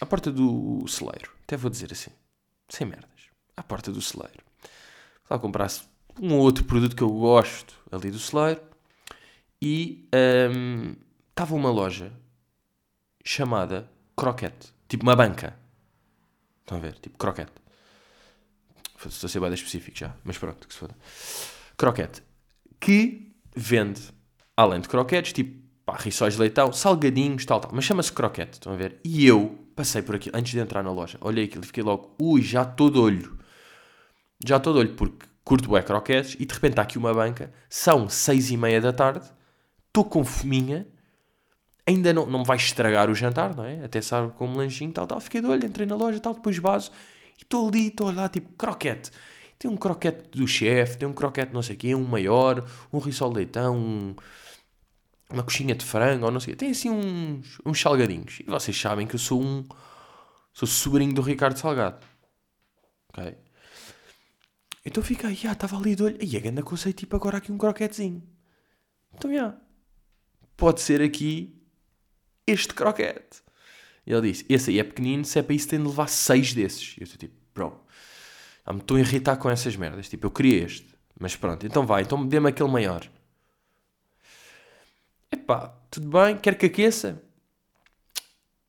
à 0.00 0.06
porta 0.06 0.30
do 0.30 0.86
celeiro. 0.86 1.32
Até 1.42 1.56
vou 1.56 1.70
dizer 1.70 1.92
assim, 1.92 2.10
sem 2.68 2.86
merdas. 2.86 3.08
À 3.56 3.62
porta 3.62 3.90
do 3.90 4.00
celeiro. 4.00 4.44
Lá 5.28 5.38
comprasse 5.38 5.82
um 6.20 6.36
outro 6.36 6.64
produto 6.64 6.96
que 6.96 7.02
eu 7.02 7.10
gosto 7.10 7.74
ali 7.90 8.10
do 8.10 8.18
celeiro 8.18 8.60
e 9.60 10.08
um, 10.54 10.94
estava 11.30 11.54
uma 11.54 11.70
loja 11.70 12.12
chamada 13.24 13.90
Croquete. 14.16 14.72
Tipo 14.88 15.04
uma 15.04 15.16
banca. 15.16 15.56
Estão 16.60 16.78
a 16.78 16.80
ver? 16.80 16.94
Tipo 17.00 17.16
croquete. 17.16 17.52
Estou 19.06 19.26
a 19.26 19.30
ser 19.30 19.40
bem 19.40 19.52
específico 19.54 19.96
já, 19.96 20.14
mas 20.24 20.36
pronto, 20.36 20.68
que 20.68 20.74
se 20.74 20.80
foda. 20.80 20.94
Croquete. 21.76 22.22
Que 22.78 23.32
vende, 23.56 24.02
além 24.56 24.80
de 24.80 24.88
croquetes, 24.88 25.32
tipo 25.32 25.60
pá, 25.86 25.96
de 25.96 26.38
leitão, 26.38 26.72
salgadinhos, 26.72 27.44
tal, 27.44 27.60
tal. 27.60 27.70
Mas 27.74 27.84
chama-se 27.84 28.12
croquete, 28.12 28.54
estão 28.54 28.72
a 28.72 28.76
ver? 28.76 29.00
E 29.02 29.26
eu 29.26 29.58
passei 29.74 30.02
por 30.02 30.16
aquilo, 30.16 30.36
antes 30.36 30.52
de 30.52 30.58
entrar 30.58 30.82
na 30.82 30.90
loja, 30.90 31.16
olhei 31.20 31.44
aquilo 31.44 31.64
e 31.64 31.66
fiquei 31.66 31.82
logo, 31.82 32.14
ui, 32.20 32.42
já 32.42 32.62
estou 32.62 32.90
de 32.90 32.98
olho. 32.98 33.38
Já 34.44 34.58
estou 34.58 34.72
de 34.72 34.80
olho, 34.80 34.94
porque 34.94 35.26
curto 35.42 35.68
bué 35.68 35.82
croquetes 35.82 36.36
e 36.38 36.44
de 36.44 36.54
repente 36.54 36.72
está 36.72 36.82
aqui 36.82 36.98
uma 36.98 37.14
banca, 37.14 37.52
são 37.68 38.08
seis 38.08 38.50
e 38.50 38.56
meia 38.56 38.80
da 38.80 38.92
tarde, 38.92 39.26
estou 39.90 40.04
com 40.04 40.24
fominha, 40.24 40.86
ainda 41.86 42.12
não, 42.12 42.26
não 42.26 42.40
me 42.40 42.44
vai 42.44 42.56
estragar 42.56 43.10
o 43.10 43.14
jantar, 43.14 43.54
não 43.54 43.64
é? 43.64 43.84
Até 43.84 44.00
sabe 44.00 44.32
como 44.32 44.56
lanchinho, 44.56 44.92
tal, 44.92 45.06
tal. 45.06 45.20
Fiquei 45.20 45.40
de 45.40 45.48
olho, 45.48 45.66
entrei 45.66 45.86
na 45.86 45.96
loja, 45.96 46.20
tal, 46.20 46.34
depois 46.34 46.58
base 46.58 46.90
e 47.38 47.42
estou 47.42 47.68
ali, 47.68 47.88
estou 47.88 48.06
olhar, 48.08 48.28
tipo, 48.28 48.52
croquete. 48.52 49.10
Tem 49.58 49.70
um 49.70 49.76
croquete 49.76 50.38
do 50.38 50.46
chefe, 50.46 50.98
tem 50.98 51.08
um 51.08 51.12
croquete 51.12 51.52
não 51.52 51.62
sei 51.62 51.76
o 51.76 51.78
quê, 51.78 51.94
um 51.94 52.04
maior, 52.04 52.66
um 52.92 52.98
rissol 52.98 53.30
de 53.30 53.36
leitão, 53.36 53.76
um, 53.76 54.14
uma 55.30 55.42
coxinha 55.42 55.74
de 55.74 55.84
frango, 55.84 56.26
ou 56.26 56.30
não 56.30 56.40
sei 56.40 56.54
Tem 56.54 56.70
assim 56.70 56.90
uns, 56.90 57.58
uns 57.64 57.80
salgadinhos. 57.80 58.40
E 58.40 58.44
vocês 58.44 58.78
sabem 58.78 59.06
que 59.06 59.14
eu 59.16 59.18
sou 59.18 59.42
um... 59.42 59.64
Sou 60.52 60.66
sobrinho 60.66 61.14
do 61.14 61.22
Ricardo 61.22 61.56
Salgado. 61.58 62.04
Ok? 63.10 63.36
Então 64.84 65.02
aí, 65.24 65.40
ah, 65.46 65.52
estava 65.52 65.76
ali 65.76 65.94
de 65.94 66.02
olho. 66.02 66.18
E 66.20 66.36
a 66.36 66.40
ganda 66.40 66.62
conceito, 66.62 66.98
tipo, 66.98 67.14
agora 67.14 67.38
aqui 67.38 67.52
um 67.52 67.58
croquetezinho. 67.58 68.22
Então, 69.14 69.32
já. 69.32 69.54
Pode 70.60 70.82
ser 70.82 71.00
aqui 71.00 71.58
este 72.46 72.74
croquete. 72.74 73.42
E 74.06 74.12
ele 74.12 74.30
disse, 74.30 74.44
esse 74.46 74.70
aí 74.70 74.78
é 74.78 74.84
pequenino, 74.84 75.24
se 75.24 75.38
é 75.38 75.42
para 75.42 75.54
isso 75.54 75.68
tem 75.68 75.80
de 75.80 75.86
levar 75.86 76.08
seis 76.08 76.52
desses. 76.52 76.96
E 76.98 77.00
eu 77.00 77.04
estou 77.04 77.18
tipo, 77.18 77.34
bro, 77.54 77.80
me 78.68 78.78
estou 78.78 78.98
a 78.98 79.00
irritar 79.00 79.36
com 79.36 79.48
essas 79.48 79.74
merdas. 79.74 80.08
Tipo, 80.08 80.26
eu 80.26 80.30
queria 80.30 80.64
este. 80.64 80.86
Mas 81.18 81.34
pronto, 81.34 81.66
então 81.66 81.86
vai, 81.86 82.02
então 82.02 82.26
dê-me 82.26 82.50
aquele 82.50 82.68
maior. 82.68 83.08
Epá, 85.32 85.74
tudo 85.90 86.08
bem, 86.08 86.36
quer 86.36 86.56
que 86.56 86.66
aqueça? 86.66 87.22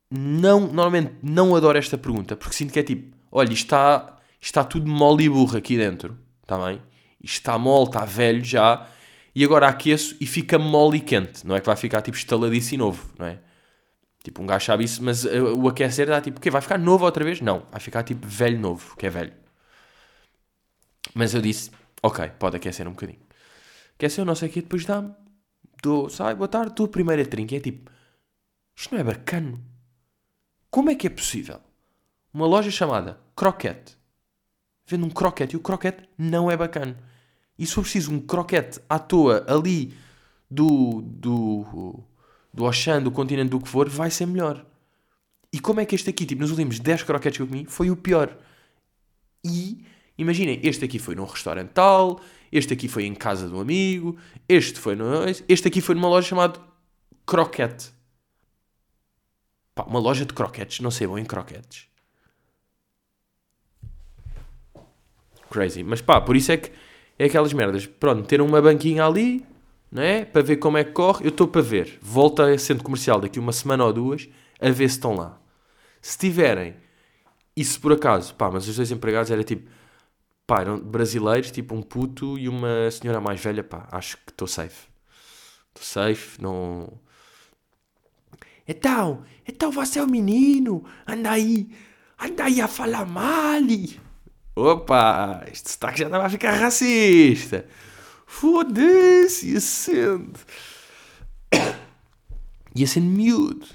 Não, 0.09 0.61
normalmente 0.61 1.15
não 1.21 1.55
adoro 1.55 1.77
esta 1.77 1.97
pergunta, 1.97 2.35
porque 2.35 2.55
sinto 2.55 2.71
que 2.71 2.79
é 2.79 2.83
tipo, 2.83 3.15
olha, 3.31 3.53
está, 3.53 4.17
está 4.39 4.63
tudo 4.63 4.89
mole 4.89 5.25
e 5.25 5.29
burro 5.29 5.57
aqui 5.57 5.77
dentro, 5.77 6.17
está 6.41 6.57
bem? 6.65 6.81
Isto 7.21 7.35
está 7.37 7.57
mole, 7.57 7.87
está 7.87 8.05
velho 8.05 8.43
já, 8.43 8.87
e 9.35 9.43
agora 9.43 9.67
aqueço 9.67 10.15
e 10.19 10.25
fica 10.25 10.59
mole 10.59 10.97
e 10.97 11.01
quente, 11.01 11.45
não 11.45 11.55
é 11.55 11.59
que 11.59 11.65
vai 11.65 11.75
ficar 11.75 12.01
tipo 12.01 12.17
estaladiço 12.17 12.73
e 12.73 12.77
novo, 12.77 13.13
não 13.17 13.25
é? 13.25 13.39
Tipo, 14.23 14.41
um 14.41 14.45
gajo 14.45 14.65
sabe 14.65 14.83
isso, 14.83 15.03
mas 15.03 15.25
uh, 15.25 15.57
o 15.57 15.67
aquecer 15.67 16.07
dá 16.07 16.21
tipo, 16.21 16.37
o 16.37 16.41
quê? 16.41 16.51
Vai 16.51 16.61
ficar 16.61 16.77
novo 16.77 17.05
outra 17.05 17.23
vez? 17.23 17.41
Não, 17.41 17.65
vai 17.71 17.79
ficar 17.79 18.03
tipo 18.03 18.27
velho 18.27 18.59
novo, 18.59 18.95
que 18.95 19.07
é 19.07 19.09
velho. 19.09 19.33
Mas 21.15 21.33
eu 21.33 21.41
disse, 21.41 21.71
ok, 22.03 22.29
pode 22.37 22.57
aquecer 22.57 22.87
um 22.87 22.91
bocadinho. 22.91 23.19
Aqueceu, 23.95 24.23
não 24.23 24.35
sei 24.35 24.49
o 24.49 24.51
quê, 24.51 24.61
depois 24.61 24.85
dá-me. 24.85 25.13
Dou, 25.81 26.09
sai, 26.09 26.35
boa 26.35 26.47
tarde, 26.47 26.75
tua 26.75 26.87
primeira 26.87 27.25
trinca. 27.25 27.55
É 27.55 27.59
tipo, 27.59 27.89
isto 28.75 28.93
não 28.93 29.01
é 29.01 29.03
bacana. 29.03 29.59
Como 30.69 30.89
é 30.89 30.95
que 30.95 31.07
é 31.07 31.09
possível? 31.09 31.59
Uma 32.33 32.45
loja 32.45 32.71
chamada 32.71 33.19
Croquete 33.35 33.97
vende 34.85 35.05
um 35.05 35.09
croquete 35.09 35.55
e 35.55 35.57
o 35.57 35.61
croquete 35.61 36.07
não 36.17 36.51
é 36.51 36.57
bacana. 36.57 36.97
E 37.57 37.65
se 37.65 37.73
for 37.73 37.81
preciso 37.81 38.11
um 38.11 38.19
croquete 38.19 38.79
à 38.89 38.97
toa 38.97 39.45
ali 39.47 39.93
do, 40.49 41.01
do 41.03 42.03
do 42.53 42.65
Auchan, 42.65 43.01
do 43.01 43.11
continente, 43.11 43.49
do 43.49 43.59
que 43.59 43.67
for, 43.67 43.87
vai 43.87 44.09
ser 44.09 44.25
melhor. 44.25 44.65
E 45.53 45.59
como 45.59 45.79
é 45.79 45.85
que 45.85 45.95
este 45.95 46.09
aqui, 46.09 46.25
tipo, 46.25 46.41
nos 46.41 46.51
últimos 46.51 46.79
10 46.79 47.03
croquetes 47.03 47.37
que 47.37 47.43
eu 47.43 47.47
comi, 47.47 47.65
foi 47.65 47.89
o 47.89 47.95
pior. 47.95 48.37
E, 49.43 49.83
imaginem, 50.17 50.59
este 50.63 50.85
aqui 50.85 50.99
foi 50.99 51.15
num 51.15 51.25
restaurante 51.25 51.69
tal, 51.69 52.21
este 52.51 52.73
aqui 52.73 52.87
foi 52.87 53.05
em 53.05 53.15
casa 53.15 53.47
de 53.47 53.53
um 53.53 53.59
amigo, 53.59 54.17
este 54.47 54.79
foi 54.79 54.95
no... 54.95 55.05
Este 55.47 55.67
aqui 55.67 55.81
foi 55.81 55.95
numa 55.95 56.07
loja 56.07 56.29
chamada 56.29 56.59
Croquete. 57.25 57.91
Pá, 59.73 59.83
uma 59.83 59.99
loja 59.99 60.25
de 60.25 60.33
croquetes, 60.33 60.79
não 60.81 60.91
sei 60.91 61.07
bom 61.07 61.17
em 61.17 61.25
croquetes. 61.25 61.87
Crazy. 65.49 65.83
Mas 65.83 66.01
pá, 66.01 66.19
por 66.19 66.35
isso 66.35 66.51
é 66.51 66.57
que 66.57 66.71
é 67.21 67.25
aquelas 67.25 67.53
merdas. 67.53 67.85
Pronto, 67.85 68.27
ter 68.27 68.41
uma 68.41 68.59
banquinha 68.61 69.05
ali, 69.05 69.45
não 69.91 70.01
é? 70.01 70.25
Para 70.25 70.41
ver 70.41 70.57
como 70.57 70.77
é 70.77 70.83
que 70.83 70.91
corre. 70.91 71.25
Eu 71.25 71.29
estou 71.29 71.47
para 71.47 71.61
ver. 71.61 71.99
Volta 72.01 72.45
a 72.45 72.57
centro 72.57 72.83
comercial 72.83 73.21
daqui 73.21 73.39
uma 73.39 73.51
semana 73.51 73.85
ou 73.85 73.93
duas 73.93 74.27
a 74.59 74.69
ver 74.69 74.89
se 74.89 74.95
estão 74.95 75.13
lá. 75.15 75.39
Se 76.01 76.17
tiverem, 76.17 76.75
e 77.55 77.63
se 77.63 77.79
por 77.79 77.93
acaso, 77.93 78.33
pá, 78.33 78.49
mas 78.49 78.67
os 78.67 78.75
dois 78.75 78.89
empregados 78.89 79.29
era 79.29 79.43
tipo, 79.43 79.69
pá, 80.47 80.61
eram 80.61 80.79
brasileiros, 80.79 81.51
tipo 81.51 81.75
um 81.75 81.81
puto 81.83 82.39
e 82.39 82.49
uma 82.49 82.89
senhora 82.89 83.21
mais 83.21 83.39
velha, 83.39 83.63
pá, 83.63 83.87
acho 83.91 84.17
que 84.17 84.31
estou 84.31 84.47
safe. 84.47 84.87
Estou 85.69 85.83
safe, 85.83 86.41
não. 86.41 86.91
Então, 88.67 89.23
então 89.47 89.71
você 89.71 89.99
é 89.99 90.03
o 90.03 90.07
menino, 90.07 90.83
anda 91.07 91.31
aí, 91.31 91.69
anda 92.19 92.45
aí 92.45 92.61
a 92.61 92.67
falar 92.67 93.05
mal. 93.05 93.61
Opa, 94.55 95.45
este 95.49 95.71
sotaque 95.71 95.99
já 95.99 96.05
estava 96.05 96.25
a 96.25 96.29
ficar 96.29 96.51
racista. 96.53 97.65
Foda-se, 98.27 99.51
ia 99.51 99.61
sendo. 99.61 100.39
ia 102.75 102.87
sendo 102.87 103.07
miúdo. 103.07 103.67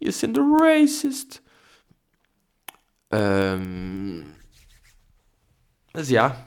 Ia 0.00 0.12
sendo 0.12 0.56
racist. 0.56 1.40
Um, 3.12 4.24
mas 5.92 6.08
já. 6.08 6.46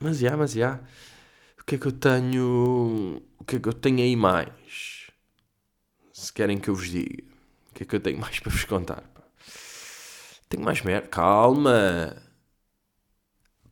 Mas 0.00 0.18
já, 0.18 0.36
mas 0.36 0.52
já. 0.52 0.80
O 1.60 1.64
que 1.64 1.76
é 1.76 1.78
que 1.78 1.86
eu 1.86 1.92
tenho. 1.92 3.22
O 3.38 3.44
que 3.44 3.56
é 3.56 3.60
que 3.60 3.68
eu 3.68 3.72
tenho 3.72 3.98
aí 3.98 4.16
mais? 4.16 5.10
Se 6.12 6.32
querem 6.32 6.58
que 6.58 6.68
eu 6.68 6.74
vos 6.74 6.88
diga. 6.88 7.22
O 7.70 7.74
que 7.74 7.82
é 7.84 7.86
que 7.86 7.96
eu 7.96 8.00
tenho 8.00 8.18
mais 8.18 8.38
para 8.40 8.50
vos 8.50 8.64
contar? 8.64 9.04
Tenho 10.48 10.64
mais 10.64 10.82
merda. 10.82 11.06
Calma. 11.08 12.29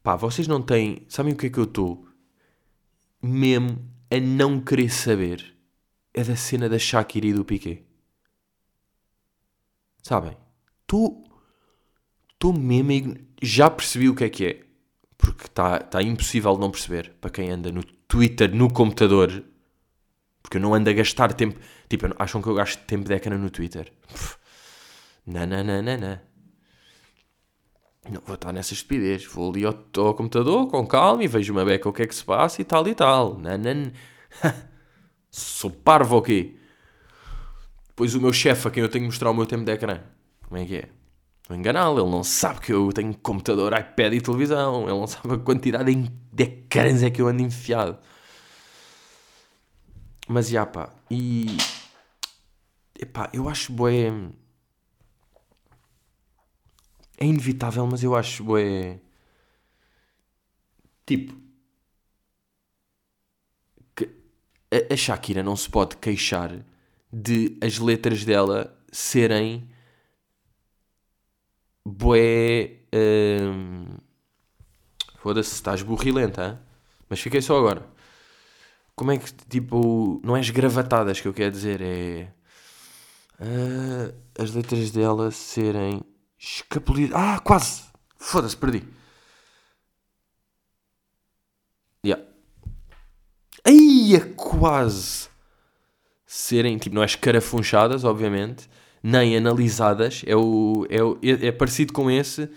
Pá, 0.03 0.17
vocês 0.17 0.49
não 0.49 0.63
têm. 0.63 1.05
Sabem 1.09 1.33
o 1.33 1.37
que 1.37 1.47
é 1.47 1.51
que 1.51 1.59
eu 1.59 1.65
estou? 1.65 2.09
mesmo 3.23 3.85
a 4.11 4.21
não 4.21 4.61
querer 4.61 4.91
saber. 4.91 5.55
é 6.15 6.25
da 6.25 6.37
cena 6.37 6.69
da 6.69 6.79
Shakira 6.79 7.27
e 7.27 7.33
do 7.33 7.45
Piqué. 7.45 7.83
Sabem? 10.03 10.37
Estou. 10.83 11.25
Estou 12.33 12.53
mesmo. 12.53 13.17
Já 13.43 13.71
percebi 13.71 14.09
o 14.09 14.15
que 14.15 14.25
é 14.25 14.29
que 14.29 14.47
é. 14.47 14.65
Porque 15.17 15.47
está 15.47 15.81
tá 15.81 16.03
impossível 16.03 16.57
não 16.57 16.71
perceber 16.71 17.13
para 17.21 17.31
quem 17.31 17.51
anda 17.51 17.71
no 17.71 17.85
Twitter, 17.85 18.55
no 18.55 18.73
computador. 18.73 19.45
Porque 20.43 20.57
eu 20.57 20.61
não 20.61 20.75
ando 20.75 20.89
a 20.91 20.93
gastar 20.93 21.33
tempo. 21.35 21.59
Tipo, 21.89 22.07
acham 22.19 22.41
que 22.41 22.49
eu 22.49 22.55
gasto 22.55 22.81
tempo 22.85 23.07
de 23.07 23.15
ecrã 23.15 23.37
no 23.37 23.51
Twitter? 23.51 23.93
Não, 25.27 25.47
não, 25.47 25.63
não, 25.63 25.83
não, 25.83 25.99
não. 25.99 26.21
Não 28.11 28.23
vou 28.25 28.35
estar 28.35 28.53
nessa 28.53 28.73
estupidez. 28.73 29.25
Vou 29.27 29.51
ali 29.51 29.65
ao, 29.65 29.75
ao 29.97 30.15
computador 30.15 30.67
com 30.69 30.87
calma 30.87 31.23
e 31.25 31.29
vejo 31.29 31.53
uma 31.53 31.65
beca 31.65 31.89
o 31.89 31.93
que 31.93 32.03
é 32.03 32.07
que 32.07 32.15
se 32.15 32.25
passa 32.25 32.61
e 32.61 32.65
tal 32.65 32.87
e 32.89 32.95
tal. 32.95 33.39
Não. 33.39 33.93
Sou 35.31 35.71
parvo 35.71 36.23
quê? 36.23 36.57
Depois 37.89 38.15
o 38.15 38.21
meu 38.21 38.33
chefe 38.33 38.69
a 38.69 38.71
quem 38.71 38.83
eu 38.83 38.89
tenho 38.89 39.05
que 39.05 39.09
mostrar 39.09 39.31
o 39.31 39.35
meu 39.35 39.47
tempo 39.47 39.65
de 39.65 39.73
ecrã. 39.73 40.01
Como 40.47 40.61
é 40.61 40.65
que 40.65 40.77
é? 40.77 40.89
Vou 41.49 41.57
enganá-lo. 41.57 42.01
Ele 42.01 42.11
não 42.11 42.23
sabe 42.25 42.61
que 42.61 42.73
eu 42.73 42.93
tenho 42.93 43.15
computador, 43.17 43.73
iPad 43.73 44.15
e 44.15 44.21
televisão. 44.21 44.83
Ele 44.83 44.99
não 44.99 45.07
sabe 45.07 45.35
a 45.35 45.39
quantidade 45.39 45.93
de 45.95 46.43
ecrãs 46.43 47.03
é 47.03 47.11
que 47.11 47.21
eu 47.21 47.29
ando 47.29 47.43
enfiado. 47.43 47.99
Mas, 50.29 50.49
já 50.49 50.65
pá. 50.67 50.91
E... 51.11 51.57
Epá, 52.99 53.31
eu 53.33 53.49
acho 53.49 53.73
bué... 53.73 54.13
É 57.19 57.27
inevitável, 57.27 57.87
mas 57.87 58.03
eu 58.03 58.15
acho 58.15 58.45
bué... 58.45 59.01
Tipo... 61.05 61.35
que 63.97 64.09
a, 64.91 64.97
Shakira 64.97 65.43
não 65.43 65.57
se 65.57 65.69
pode 65.69 65.97
queixar 65.97 66.65
de 67.13 67.59
as 67.63 67.79
letras 67.79 68.25
dela 68.25 68.77
serem 68.93 69.69
bué. 71.85 72.77
hum, 72.95 73.87
Foda-se, 75.17 75.53
estás 75.55 75.83
burrilenta, 75.83 76.43
hã? 76.43 76.61
mas 77.09 77.21
fiquei 77.21 77.43
só 77.43 77.59
agora. 77.59 77.85
Como 78.95 79.11
é 79.13 79.19
que, 79.19 79.33
tipo, 79.49 80.21
não 80.25 80.37
é 80.37 80.41
esgravatadas 80.41 81.21
que 81.21 81.29
eu 81.29 81.35
quero 81.35 81.51
dizer, 81.51 81.81
é. 81.83 82.33
ah, 83.41 84.15
as 84.39 84.53
letras 84.55 84.91
dela 84.91 85.31
serem 85.31 86.03
escapulidas. 86.39 87.17
Ah, 87.19 87.41
quase! 87.41 87.83
Foda-se, 88.17 88.57
perdi. 88.57 88.85
Yeah. 92.05 92.25
É 93.65 94.21
quase! 94.37 95.29
serem, 96.31 96.77
tipo, 96.77 96.95
não 96.95 97.03
é 97.03 97.07
escarafunchadas, 97.07 98.05
obviamente, 98.05 98.69
nem 99.03 99.35
analisadas, 99.35 100.23
é, 100.27 100.37
o, 100.37 100.87
é, 100.91 101.03
o- 101.03 101.19
é, 101.23 101.47
é 101.47 101.53
parecido 101.53 101.93
com 101.95 102.11
esse, 102.11 102.51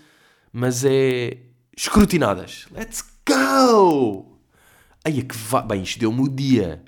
mas 0.52 0.84
é 0.84 1.38
escrutinadas. 1.76 2.68
Let's 2.72 3.02
go! 3.26 4.38
É 5.06 5.12
que 5.12 5.36
va... 5.36 5.62
Bem, 5.62 5.84
isto 5.84 6.00
deu-me 6.00 6.22
o 6.22 6.28
dia. 6.28 6.84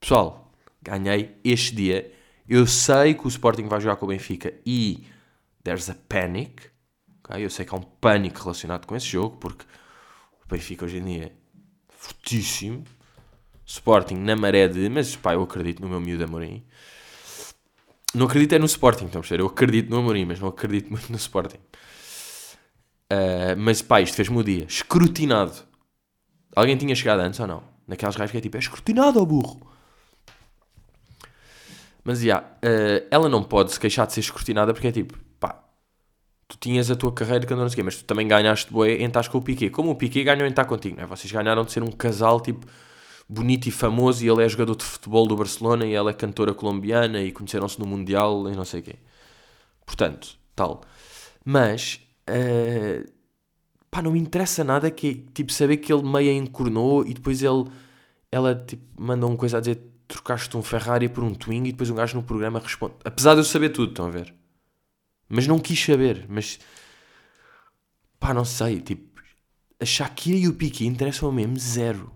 Pessoal, 0.00 0.50
ganhei 0.80 1.36
este 1.44 1.74
dia. 1.74 2.10
Eu 2.48 2.66
sei 2.66 3.12
que 3.12 3.26
o 3.26 3.28
Sporting 3.28 3.68
vai 3.68 3.80
jogar 3.80 3.96
com 3.96 4.06
o 4.06 4.08
Benfica 4.08 4.54
e 4.64 5.04
there's 5.64 5.90
a 5.90 5.94
panic. 6.08 6.70
ok? 7.24 7.44
Eu 7.44 7.50
sei 7.50 7.64
que 7.64 7.74
há 7.74 7.78
um 7.78 7.82
pânico 7.82 8.40
relacionado 8.40 8.86
com 8.86 8.96
esse 8.96 9.06
jogo, 9.06 9.36
porque 9.36 9.64
o 10.44 10.48
Benfica 10.48 10.84
hoje 10.84 10.98
em 10.98 11.04
dia 11.04 11.24
é 11.26 11.32
fortíssimo. 11.88 12.84
Sporting 13.64 14.16
na 14.16 14.36
maré 14.36 14.68
de. 14.68 14.88
Mas 14.88 15.16
pá, 15.16 15.34
eu 15.34 15.42
acredito 15.42 15.80
no 15.80 15.88
meu 15.88 16.00
miúdo 16.00 16.24
Amorim. 16.24 16.64
Não 18.14 18.26
acredito 18.26 18.54
é 18.54 18.58
no 18.58 18.66
Sporting, 18.66 19.06
estão 19.06 19.20
a 19.20 19.22
perceber? 19.22 19.42
Eu 19.42 19.46
acredito 19.46 19.88
no 19.88 19.98
Amorim, 19.98 20.26
mas 20.26 20.38
não 20.38 20.48
acredito 20.48 20.90
muito 20.90 21.10
no 21.10 21.16
Sporting. 21.16 21.60
Ah, 23.12 23.54
mas 23.56 23.82
pá, 23.82 24.00
isto 24.00 24.16
fez-me 24.16 24.38
o 24.38 24.42
dia. 24.42 24.64
Escrutinado. 24.64 25.52
Alguém 26.56 26.76
tinha 26.76 26.94
chegado 26.94 27.20
antes 27.20 27.38
ou 27.40 27.46
não? 27.46 27.62
Naquelas 27.86 28.16
raios 28.16 28.30
que 28.30 28.38
é 28.38 28.40
tipo, 28.40 28.56
é 28.56 28.60
escrutinado, 28.60 29.20
ó 29.20 29.24
burro. 29.24 29.70
Mas 32.04 32.20
já, 32.20 32.38
ah, 32.38 33.06
ela 33.10 33.28
não 33.28 33.42
pode 33.42 33.72
se 33.72 33.80
queixar 33.80 34.06
de 34.06 34.14
ser 34.14 34.20
escrutinada 34.20 34.72
porque 34.72 34.88
é 34.88 34.92
tipo, 34.92 35.18
tu 36.52 36.58
tinhas 36.58 36.90
a 36.90 36.96
tua 36.96 37.10
carreira 37.10 37.46
que 37.46 37.52
andou 37.52 37.64
não 37.64 37.70
sei 37.70 37.76
o 37.76 37.76
quê, 37.76 37.82
mas 37.82 37.96
tu 37.96 38.04
também 38.04 38.28
ganhaste 38.28 38.70
bué 38.70 38.96
em 38.96 39.06
estás 39.06 39.26
com 39.26 39.38
o 39.38 39.42
Piqué. 39.42 39.70
Como 39.70 39.90
o 39.90 39.94
Piqué 39.94 40.22
ganhou 40.22 40.46
em 40.46 40.50
estar 40.50 40.66
contigo, 40.66 40.96
não 40.96 41.04
é? 41.04 41.06
Vocês 41.06 41.32
ganharam 41.32 41.64
de 41.64 41.72
ser 41.72 41.82
um 41.82 41.90
casal 41.90 42.40
tipo 42.40 42.66
bonito 43.28 43.66
e 43.66 43.70
famoso 43.70 44.22
e 44.22 44.28
ele 44.28 44.44
é 44.44 44.48
jogador 44.48 44.76
de 44.76 44.84
futebol 44.84 45.26
do 45.26 45.34
Barcelona 45.34 45.86
e 45.86 45.94
ela 45.94 46.10
é 46.10 46.12
cantora 46.12 46.52
colombiana 46.52 47.22
e 47.22 47.32
conheceram-se 47.32 47.80
no 47.80 47.86
Mundial 47.86 48.50
e 48.50 48.54
não 48.54 48.66
sei 48.66 48.80
o 48.80 48.82
quê. 48.82 48.96
Portanto, 49.86 50.36
tal. 50.54 50.82
Mas, 51.42 52.00
eh, 52.26 53.06
pá, 53.90 54.02
não 54.02 54.12
me 54.12 54.20
interessa 54.20 54.62
nada 54.62 54.90
que, 54.90 55.26
tipo, 55.32 55.50
saber 55.50 55.78
que 55.78 55.90
ele 55.90 56.02
meio 56.02 56.30
a 56.30 56.34
encornou 56.34 57.06
e 57.06 57.14
depois 57.14 57.42
ele, 57.42 57.64
ela, 58.30 58.54
tipo, 58.54 58.84
manda 59.00 59.26
uma 59.26 59.36
coisa 59.36 59.56
a 59.56 59.60
dizer 59.60 59.82
trocaste 60.06 60.54
um 60.54 60.62
Ferrari 60.62 61.08
por 61.08 61.24
um 61.24 61.32
Twingo 61.32 61.68
e 61.68 61.72
depois 61.72 61.88
um 61.88 61.94
gajo 61.94 62.16
no 62.16 62.22
programa 62.22 62.60
responde. 62.60 62.94
Apesar 63.04 63.32
de 63.32 63.40
eu 63.40 63.44
saber 63.44 63.70
tudo, 63.70 63.90
estão 63.90 64.06
a 64.06 64.10
ver? 64.10 64.34
Mas 65.34 65.46
não 65.46 65.58
quis 65.58 65.82
saber, 65.82 66.26
mas, 66.28 66.58
pá, 68.20 68.34
não 68.34 68.44
sei, 68.44 68.82
tipo, 68.82 69.18
a 69.80 69.84
Shakira 69.86 70.36
e 70.36 70.46
o 70.46 70.54
Piqué 70.54 70.84
interessam 70.84 71.32
mesmo 71.32 71.58
zero. 71.58 72.12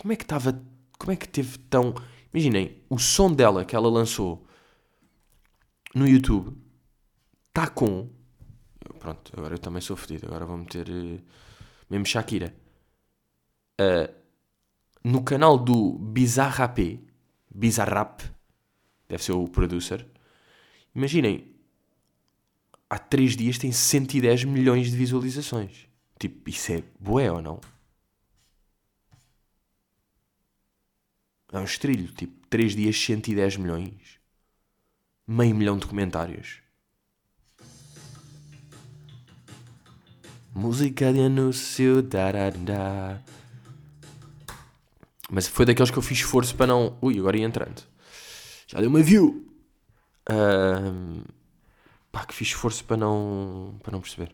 Como 0.00 0.10
é 0.12 0.16
que 0.16 0.22
estava. 0.24 0.58
Como 0.98 1.12
é 1.12 1.16
que 1.16 1.28
teve 1.28 1.58
tão. 1.58 1.94
Imaginem, 2.32 2.82
o 2.88 2.98
som 2.98 3.30
dela 3.30 3.62
que 3.64 3.76
ela 3.76 3.90
lançou 3.90 4.46
no 5.94 6.08
YouTube 6.08 6.56
está 7.48 7.68
com. 7.68 8.08
Pronto, 8.98 9.32
agora 9.36 9.54
eu 9.54 9.58
também 9.58 9.82
sou 9.82 9.94
fedido. 9.96 10.26
Agora 10.28 10.46
vou 10.46 10.56
meter. 10.56 10.88
eh, 10.88 11.20
mesmo 11.90 12.06
Shakira. 12.06 12.54
Ah, 13.78 14.10
no 15.04 15.22
canal 15.22 15.58
do 15.58 15.98
Bizarrap. 15.98 16.78
Bizarrap. 17.54 18.22
Deve 19.08 19.22
ser 19.22 19.32
o 19.32 19.46
producer. 19.46 20.06
Imaginem. 20.94 21.51
Há 22.92 22.98
3 22.98 23.38
dias 23.38 23.56
tem 23.56 23.72
110 23.72 24.44
milhões 24.44 24.90
de 24.90 24.96
visualizações. 24.98 25.88
Tipo, 26.18 26.50
isso 26.50 26.72
é 26.72 26.82
bué 27.00 27.32
ou 27.32 27.40
não? 27.40 27.58
É 31.50 31.58
um 31.58 31.64
estrilho, 31.64 32.12
tipo, 32.12 32.46
3 32.48 32.76
dias 32.76 32.94
110 33.02 33.56
milhões. 33.56 34.20
Meio 35.26 35.54
milhão 35.54 35.78
de 35.78 35.86
comentários. 35.86 36.58
Música 40.54 41.14
de 41.14 41.20
anúncio, 41.20 42.02
darará. 42.02 43.22
Mas 45.30 45.48
foi 45.48 45.64
daqueles 45.64 45.90
que 45.90 45.96
eu 45.96 46.02
fiz 46.02 46.18
esforço 46.18 46.54
para 46.54 46.66
não. 46.66 46.98
Ui, 47.00 47.18
agora 47.18 47.38
ia 47.38 47.46
entrando. 47.46 47.84
Já 48.66 48.80
deu 48.80 48.90
uma 48.90 49.02
view. 49.02 49.50
Ahm, 50.28 51.24
Pá, 52.12 52.24
que 52.26 52.34
fiz 52.34 52.48
esforço 52.48 52.84
para 52.84 52.96
não. 52.96 53.78
para 53.82 53.92
não 53.92 54.00
perceber. 54.00 54.32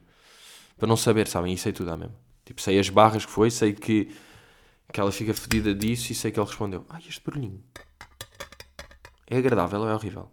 Para 0.76 0.88
não 0.88 0.96
saber, 0.96 1.26
sabem? 1.28 1.54
E 1.54 1.58
sei 1.58 1.72
tudo, 1.72 1.90
há 1.90 1.96
mesmo. 1.96 2.14
Tipo, 2.44 2.60
sei 2.60 2.78
as 2.78 2.88
barras 2.88 3.24
que 3.24 3.30
foi, 3.30 3.50
sei 3.50 3.72
que 3.72 4.12
que 4.92 5.00
ela 5.00 5.12
fica 5.12 5.34
fedida 5.34 5.74
disso 5.74 6.12
e 6.12 6.14
sei 6.14 6.30
que 6.30 6.40
ele 6.40 6.46
respondeu: 6.46 6.84
Ai, 6.88 7.02
este 7.08 7.22
barulhinho 7.24 7.62
é 9.26 9.36
agradável 9.36 9.80
ou 9.80 9.88
é 9.88 9.94
horrível? 9.94 10.30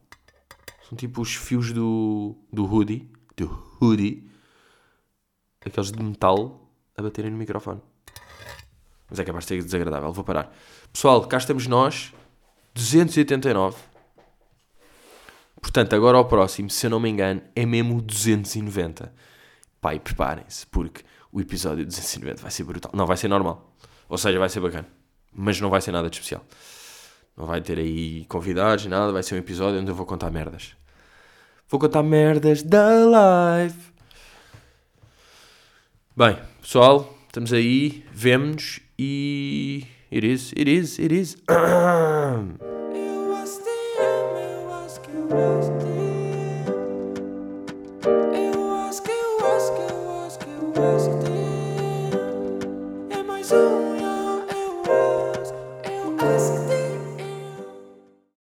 São 0.87 0.97
tipo 0.97 1.21
os 1.21 1.35
fios 1.35 1.73
do, 1.73 2.35
do 2.51 2.65
hoodie, 2.65 3.11
do 3.35 3.77
hoodie, 3.81 4.29
aqueles 5.65 5.91
de 5.91 6.01
metal 6.01 6.69
a 6.95 7.01
baterem 7.01 7.31
no 7.31 7.37
microfone. 7.37 7.81
Mas 9.09 9.19
é 9.19 9.25
capaz 9.25 9.45
de 9.45 9.49
ser 9.49 9.63
desagradável, 9.63 10.11
vou 10.13 10.23
parar. 10.23 10.55
Pessoal, 10.91 11.27
cá 11.27 11.37
estamos 11.37 11.67
nós, 11.67 12.13
289. 12.73 13.77
Portanto, 15.65 15.95
agora 15.95 16.15
ao 16.15 16.25
próximo, 16.25 16.69
se 16.69 16.85
eu 16.85 16.91
não 16.91 16.99
me 16.99 17.09
engano, 17.09 17.41
é 17.55 17.65
mesmo 17.65 17.97
o 17.97 18.01
290. 18.01 19.11
Pai, 19.81 19.99
preparem-se, 19.99 20.67
porque 20.67 21.01
o 21.31 21.41
episódio 21.41 21.83
290 21.83 22.39
vai 22.39 22.51
ser 22.51 22.63
brutal. 22.63 22.91
Não, 22.93 23.07
vai 23.07 23.17
ser 23.17 23.27
normal. 23.27 23.75
Ou 24.07 24.15
seja, 24.15 24.37
vai 24.37 24.47
ser 24.47 24.59
bacana. 24.59 24.87
Mas 25.33 25.59
não 25.59 25.71
vai 25.71 25.81
ser 25.81 25.91
nada 25.91 26.07
de 26.07 26.17
especial. 26.17 26.45
Não 27.35 27.47
vai 27.47 27.61
ter 27.61 27.79
aí 27.79 28.25
convidados, 28.25 28.85
nada. 28.85 29.11
Vai 29.11 29.23
ser 29.23 29.33
um 29.33 29.39
episódio 29.39 29.81
onde 29.81 29.89
eu 29.89 29.95
vou 29.95 30.05
contar 30.05 30.29
merdas. 30.29 30.75
Vou 31.67 31.79
contar 31.79 32.03
merdas 32.03 32.61
da 32.61 32.87
live. 33.03 33.79
Bem, 36.15 36.37
pessoal, 36.61 37.11
estamos 37.25 37.51
aí. 37.51 38.05
Vemo-nos 38.13 38.81
e. 38.99 39.83
It 40.11 40.31
is, 40.31 40.51
it 40.51 40.69
is, 40.69 40.99
it 40.99 41.11
is. 41.11 41.37
acho 45.29 45.64